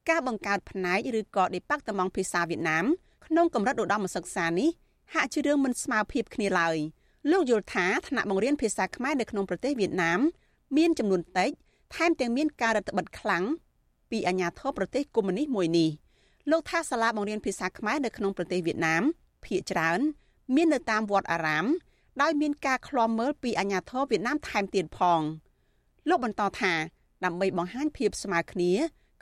[0.10, 2.86] ការបង្កើតផ្នែកឬក៏ដេប៉ាក់តម៉ងភាសាវៀតណាម
[3.26, 4.70] ក្នុងកម្រិតឧត្តមសិក្សានេះ
[5.14, 6.78] ហាក់ជារឿងមិនស្មើភាពគ្នាឡើយ
[7.32, 10.20] លោកយល់ថាថ្នាក់បង្រៀនភាសាខ្មែរនៅក្នុងប្រទេសវៀតណាម
[10.78, 11.52] មានចំនួនតិច
[11.96, 13.44] ថែមទាំងមានការរដ្ឋបិទខ្លាំង
[14.12, 15.90] ពីអាជ្ញាធរប្រទេសកុម្មុយនីសមួយនេះ
[16.52, 19.04] លោកថាសាលាបង្រៀនភាសាខ្មែរនៅក្នុងប្រទេសវៀតណាម
[19.46, 20.00] ភាគច្រើន
[20.56, 21.66] មាននៅតាមវត្តអារាម
[22.22, 25.22] ដោយមានការឃ្លាំមើលពីអាជ្ញាធរវៀតណាមថែមទៀតផង
[26.10, 26.74] លោកបន្តថា
[27.26, 28.72] ដើម្បីបង្ហាញភាពស្មើគ្នា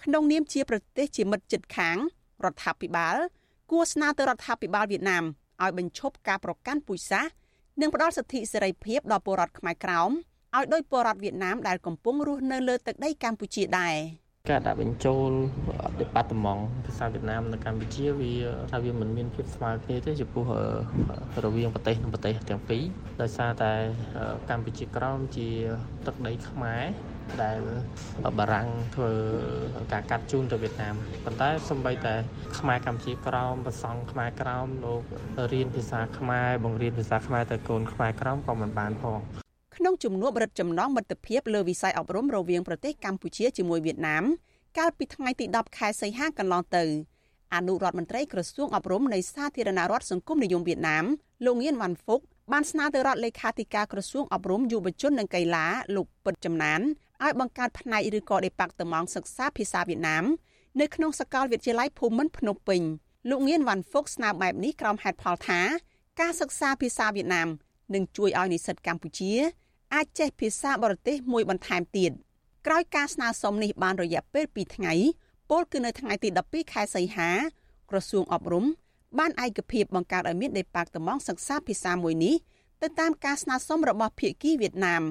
[0.03, 1.97] ក្នុងនាមជាប្រទេសជាមិត្តជិតខាង
[2.43, 3.15] រដ្ឋាភិបាល
[3.71, 5.23] គួរស្នើទៅរដ្ឋាភិបាលវៀតណាម
[5.61, 7.31] ឲ្យបញ្ឈប់ការប្រកាន់ពូជសាសន៍
[7.81, 10.11] និងផ្ដល់សិទ្ធិសេរីភាពដល់ពលរដ្ឋខ្មែរក្រោម
[10.55, 13.95] ឲ្យដោយពលរដ្ឋវៀតណាមដែលកំពុងរស់នៅលើទឹកដីកម្ពុជាដែរ
[14.49, 15.31] ការដាក់បញ្ចូល
[16.01, 18.33] department ភាសាវៀតណាមនៅកម្ពុជាវា
[18.71, 20.45] ថាវាមិនមានភាពស្មើគ្នាទេចំពោះ
[21.45, 22.83] រវាងប្រទេសនិងប្រទេសទាំងពីរ
[23.21, 23.73] ដោយសារតែ
[24.49, 25.49] កម្ពុជាក្រោមជា
[26.07, 26.83] ទឹកដីខ្មែរ
[27.43, 27.59] ដែល
[28.39, 29.11] បារាំងធ្វើ
[29.93, 32.15] ការកាត់ជូនទៅវៀតណាមប៉ុន្តែសម្បីតែ
[32.59, 35.01] ខ្មែរកម្ពុជាក្រោមប្រសង់ខ្មែរក្រោមលោក
[35.53, 39.19] រៀនភាសាខ្មែរបង្រៀនភាសាខ្មែរទៅកូនខ្មែរក្រោមក៏មិនបានផង
[39.83, 44.23] ក្នុងជំនួបរដ្ឋចំណងមិត្តភាពលើវិស័យអប់រំរវាងប្រទេសកម្ពុជាជាមួយវៀតណាម
[44.77, 46.83] កាលពីថ្ងៃទី10ខែសីហាកន្លងទៅ
[47.55, 51.05] អនុរដ្ឋមន្ត្រីក្រសួងអប់រំនៃសាធារណរដ្ឋសង្គមនិយមវៀតណាម
[51.45, 52.21] លោកងៀនវ៉ាន់ហ្វុក
[52.51, 55.65] បានស្នើទៅរដ្ឋលេខាធិការក្រសួងអប់រំយុវជននិងកីឡា
[55.95, 56.81] លោកពិតចំណាន
[57.23, 60.23] ឲ្យបង្កើតផ្នែកឬក៏ដេប៉ាក់តម៉ងសិក្សាភាសាវៀតណាម
[60.81, 62.81] នៅក្នុងសាកលវិទ្យាល័យភូមិន្ទភ្នំពេញ
[63.29, 65.61] លោកងៀនវ៉ាន់ហ្វុកស្នើបែបនេះក្រោមហេតុផលថា
[66.21, 67.49] ការសិក្សាភាសាវៀតណាម
[67.93, 69.33] នឹងជួយឲ្យនិស្សិតកម្ពុជា
[69.94, 72.12] អាចចេះភាសាបរទេសមួយបន្ថែមទៀត
[72.66, 74.92] ក្រោយការស្នើសុំនេះបានរយៈពេល2ថ្ងៃ
[75.50, 77.30] ពលគឺនៅថ្ងៃទី12ខែសីហា
[77.90, 78.64] ក្រសួងអប់រំ
[79.18, 82.34] បានឯកភាពបង្កើតឲ្យមានដេប៉ាក់តម៉ងសិក្សាភាសាមួយនេះ
[82.82, 85.02] ទៅតាមការស្នើសុំរបស់ភាគីវៀតណាម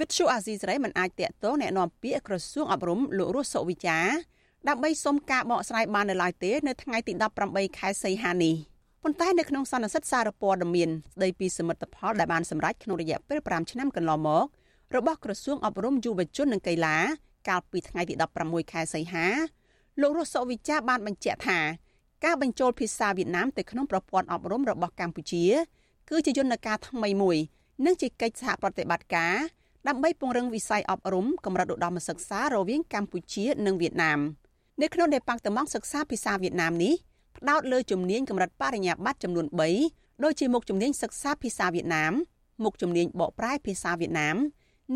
[0.00, 3.98] វិទ្យុអាស៊ីសេរីមិនអាចតាក់ទងแนะនាំពាក្យក្រសួងអប់រំលោករស់សុវិចា
[4.68, 7.12] ដើម្បីសុំការបកស្រាយបាននៅឡើយទេនៅថ្ងៃទី
[7.46, 8.54] 18ខែសីហានេះ
[9.03, 14.45] ប៉ុន្តែនៅក្នុងសន្និសីទសារព័ត៌មានស្ដីពីសមិទ្ធផលដែលបានសម្រេចក្នុងរយៈពេល5ឆ្នាំកន្លងមក
[14.95, 16.97] របស់ក្រសួងអប់រំយុវជននិងកីឡា
[17.49, 19.25] កាលពីថ្ងៃទី16ខែសីហា
[20.01, 21.59] លោករស់សុវិចាបានបញ្ជាក់ថា
[22.25, 25.45] ការបញ្ចូលភាសាវៀតណាមទៅក្នុងប្រព័ន្ធអប់រំរបស់កម្ពុជា
[26.09, 27.37] គឺជាយន្តការថ្មីមួយ
[27.85, 29.35] និងជាកិច្ចសហប្រតិបត្តិការ
[29.87, 34.19] ដើម្បីពង្រឹងវិស័យអប់រំកម្រិតឧត្តមសិក្សារវាងកម្ពុជានិងវៀតណាម
[34.81, 36.93] នៅក្នុងដេប៉ាតឺម៉ង់សិក្សាភាសាវៀតណាមនេះ
[37.37, 39.45] ផ្ដោតលើជំនាញកម្រិតបរិញ្ញាបត្រចំនួន
[39.85, 42.13] 3ដូចជាមុខជំនាញសិក្សាភាសាវៀតណាម
[42.63, 44.37] មុខជំនាញបកប្រែភាសាវៀតណាម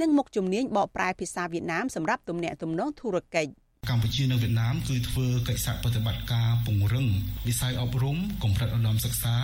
[0.01, 3.51] និងមុខជំនាញបកប្រែភាសាវៀតណាមសម្រាប់ទំនាក់ទំនងធុរកិច្ច
[3.89, 7.07] កម្ពុជានិងវៀតណាមគឺធ្វើកិច្ចសហប្រតិបត្តិការពង្រឹង
[7.47, 9.35] វិស័យអប់រំកម្រិតឧត្តមសិក្សា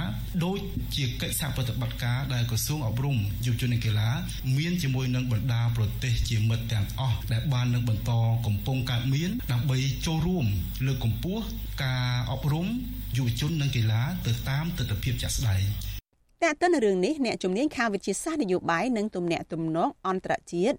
[0.45, 0.57] ដោយ
[0.95, 4.09] ជាកិច្ចសហប្រតិបត្តិការដែលក្រសួងអប់រំយុវជននិងកីឡា
[4.57, 8.11] មានជាមួយនឹងបណ្ដាប្រទេសជាមិត្តទាំងអស់ដែលបាននឹងបន្ត
[8.45, 10.45] កំពុងកើតមានដើម្បីចូលរួម
[10.85, 11.43] លើកកម្ពស់
[11.83, 12.67] ការអប់រំ
[13.17, 15.63] យុវជននិងកីឡាទៅតាមទស្សនវិជ្ជាជាក់ស្ដែង
[16.43, 20.77] តែទៅនឹងរឿងនេះអ្នកជំនាញខាងវិទ្យាសាស្ត្រនយោបាយនិងទំនាក់ទំនងអន្តរជាតិ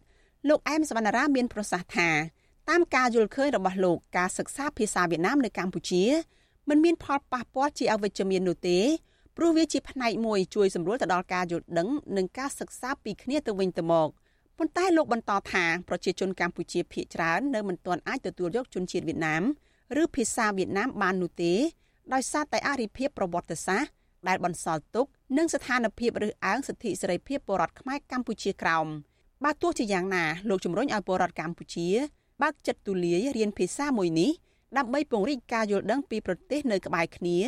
[0.48, 2.08] លោកអែមសវណ្ណារាមានប្រសាសន៍ថា
[2.70, 6.04] តាមការយល់ឃើញរបស់លោកការសិក្សាភាសាវៀតណាមនៅកម្ពុជា
[6.68, 8.78] មិនមានផលប៉ះពាល់ជាអវិជ្ជមាននោះទេ
[9.36, 14.08] ព្រោះវាជាផ្នែកមួយជួយសម្រួលទៅដល់ការយល់ដឹងនិងការសិក្សាពីគ្នាទៅវិញទៅមក
[14.58, 19.42] ប៉ុន្តែលោកបន្តថាប្រជាជនកម្ពុជាភាគច្រើននៅមិនទាន់អាចទទួលយកជនជាតិវៀតណាម
[20.02, 21.52] ឬភាសាវៀតណាមបាននោះទេ
[22.12, 23.90] ដោយសារតែអរិភាពប្រវត្តិសាស្ត្រ
[24.28, 25.06] ដែលបន្សល់ទុក
[25.36, 28.86] និងស្ថានភាពរើសអើងសិទ្ធិសេរីភាពពលរដ្ឋខ្មែរកម្ពុជាក្រោម
[29.44, 31.88] បើទោះជាយ៉ាងណាលោកជំរុញឲ្យពលរដ្ឋកម្ពុជា
[32.42, 34.30] បើកចិត្តទូលាយរៀនភាសាមួយនេះ
[34.78, 37.38] ដើម្បីពង្រីកការយល់ដឹងពីប្រទេសនៅក្បែរគ្នា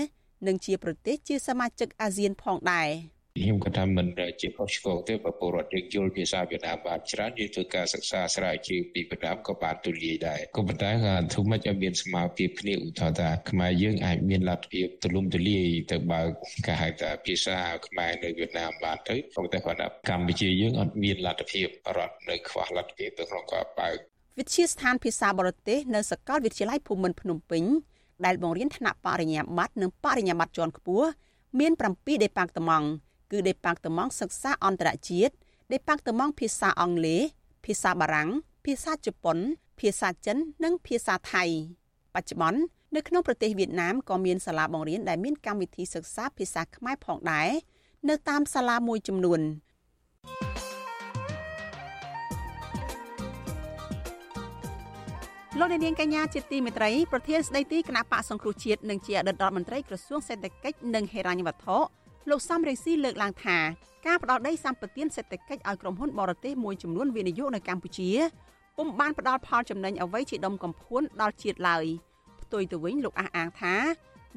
[0.47, 2.91] និងជាប្រទេសជាសមាជិកអាស៊ានផងដែរ
[3.39, 4.07] ខ្ញុំក៏ថាមិន
[4.41, 16.29] ជាខុសឆ្គងទេបើពលរដ្ឋយើងយល់ភាសាវៀតណាមបានច្រើនយើងធ្វើការសិក្សាស្រាវជ្រាវពីវៀតណាមក៏បានទូលាយដែរក៏ប៉ុន្តែក៏ធ្វើម៉េចឲ្យមានស្មារតីគ្នាឧទាហរណ៍ថាខ្មែរយើងអាចមានលទ្ធភាពទូលំទូលាយទៅបើក
[16.67, 21.67] ការហៅថាភាសាខ្មែរនៅវៀតណាមបានទៅប៉ុន្តែគាត់ថាកម្ពុជាយើងអត់មានលទ្ធភាព
[21.97, 27.65] រត់នៅខ្វះលទ្ធភាពទៅក្នុងការបើក វិទ្យាស្ថានភាសាបរទេសនៅសាកលវិទ្យាល័យភូមិន្ទភ្នំពេញ
[28.25, 31.09] ដែលបង្រៀនថ្នាក់បរិញ្ញាបត្រនិងបរិញ្ញាបត្រជាន់ខ្ពស់
[31.59, 32.89] មាន7ដេប៉ាតឺម៉ង់
[33.33, 35.35] គឺដេប៉ាតឺម៉ង់សិក្សាអន្តរជាតិ
[35.73, 37.23] ដេប៉ាតឺម៉ង់ភាសាអង់គ្លេស
[37.65, 38.29] ភាសាបារាំង
[38.65, 39.39] ភាសាជប៉ុន
[39.81, 41.45] ភាសាចិន និងភាសាថៃ
[42.15, 42.61] បច្ចុប្បន្ន
[42.97, 47.51] នៅក្នុងប្រទេសវៀតណាមក៏មានសាលាបង្រៀនដែលមានកម្មវិធីសិក្សាភាសាខ្មែរផងដែរ
[48.09, 49.41] នៅតាមសាលាមួយចំនួន
[55.61, 61.77] លោកនាងកញ្ញាជាទីមេត្រីប្រធានស្ដីទីគណៈបកសង្គ្រោះជាតិនិងជាអតីតរដ្ឋមន្ត្រីក្រសួងសេដ្ឋកិច្ចនិងហិរញ្ញវត្ថុ
[62.31, 63.59] លោកសំរងស៊ីលើកឡើងថា
[64.07, 68.11] ការផ្ដល់ដីសម្បត្តិសេដ្ឋកិច្ចឲ្យក្រុមហ៊ុនបរទេសមួយចំនួនវិនិយោគនៅកម្ពុជា
[68.77, 71.85] ពុំបានផ្ដល់ផលចំណេញអ្វីជាដុំកំភួនដល់ជាតិឡើយ
[72.43, 73.75] ផ្ទុយទៅវិញលោកអះអាងថា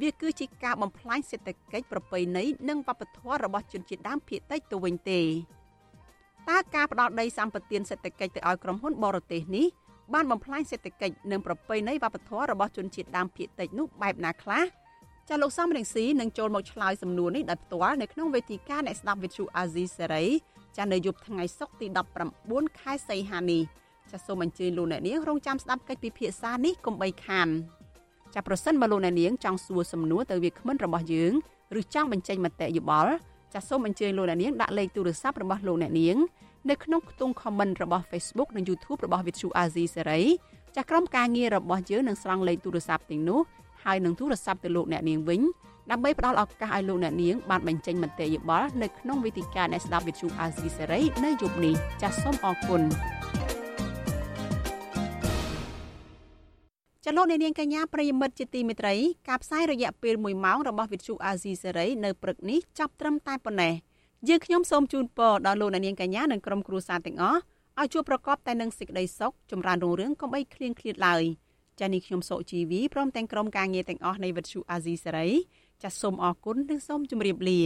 [0.01, 5.21] វាគឺជាការបំផ្លាញសេដ្ឋកិច្ចប្រពៃណីនិងវប្បធម៌របស់ជនជាតិដើមភាគតិចទៅវិញទេ
[6.49, 9.67] តើការផ្ដល់ដីសម្បត្តិសេដ្ឋកិច្ចទៅឲ្យក្រុមហ៊ុនបរទេសនេះ
[10.13, 14.63] បានបំផ្លាញសេដ្ឋកិច្ចនិងប្រពៃណីវប្បធម៌របស់ជនជាតិដើមភាគតិចនោះបែបណាខ្លះ
[15.29, 20.25] ចាលោកសំរងស៊ីនឹងចូលមកឆ្លើយសំណួរនេះដោយផ្ទាល់នៅក្នុងវេទិកាអ្នកស្ដាប់វិទ្យុអាស៊ីសេរី
[20.77, 21.87] ចានៅយប់ថ្ងៃសុក្រទី
[22.33, 23.61] 19ខែសីហានេះ
[24.11, 27.47] ចាសូមអញ្ជើញលោកអ្នកនាងរងចាំស្ដាប់កិច្ចពិភាក្សានេះកុំបីខាន
[28.33, 31.33] ចាប្រសិនបើលោកអ្នកនាងចង់សួរសំណួរទៅវាគ្មិនរបស់យើង
[31.79, 33.13] ឬចង់បញ្ចេញមតិយោបល់
[33.53, 36.17] ចាសូមអញ្ជើញលោកអ្នកនាងដាក់លេខទូរស័ព្ទរបស់លោកអ្នកនាង
[36.69, 40.23] នៅក្នុងខ្ទង់ comment របស់ Facebook និង YouTube របស់ Vithu Azizi Serai
[40.75, 43.39] ចាស់ក្រុមការងាររបស់យើងនឹងស្រង់លេខទូរស័ព្ទទាំងនោះ
[43.83, 45.41] ហើយនឹងទូរស័ព្ទទៅលោកអ្នកនាងវិញ
[45.91, 52.81] ដើម្បីផ្ដល់ឱកាសឲ្យលោកអ្នកនាងបានបញ្ចេញមតិយោបល់នៅក្នុងវេទិកាអ្នកស្ដាប់ Vithu Azizi Serai នៅយប់នេះចាសសូមអរគុណ
[57.05, 58.95] ចលនានាងកញ្ញាប្រិយមិត្តជាទីមេត្រី
[59.29, 63.73] ការផ្សាយរយៈពេល1ម៉ោងរបស់វិទ្យុអាស៊ីសេរីនៅព្រឹកនេះចាប់ត្រឹមតែប៉ុណ្ណេះ
[64.25, 67.39] យើងខ្ញុំសូមជូនពរដល់លោកអ្នកនាងកញ្ញានិងក្រុមគ្រួសារទាំងអស់
[67.79, 71.23] ឲ្យជួបប្រកបតែនឹងសេចក្តីសុខចម្រើនរុងរឿងកុំបីឃ្លៀងឃ្លាតឡើយ
[71.79, 75.27] ចា៎នេះខ្ញុំសុជីវីព្រមទាំងក្រុមការងារទាំងអស់នៃវិទ្យុអាស៊ីសេរី
[75.83, 77.61] ចាសសូមអរគុណនិងសូមជម្រាបលា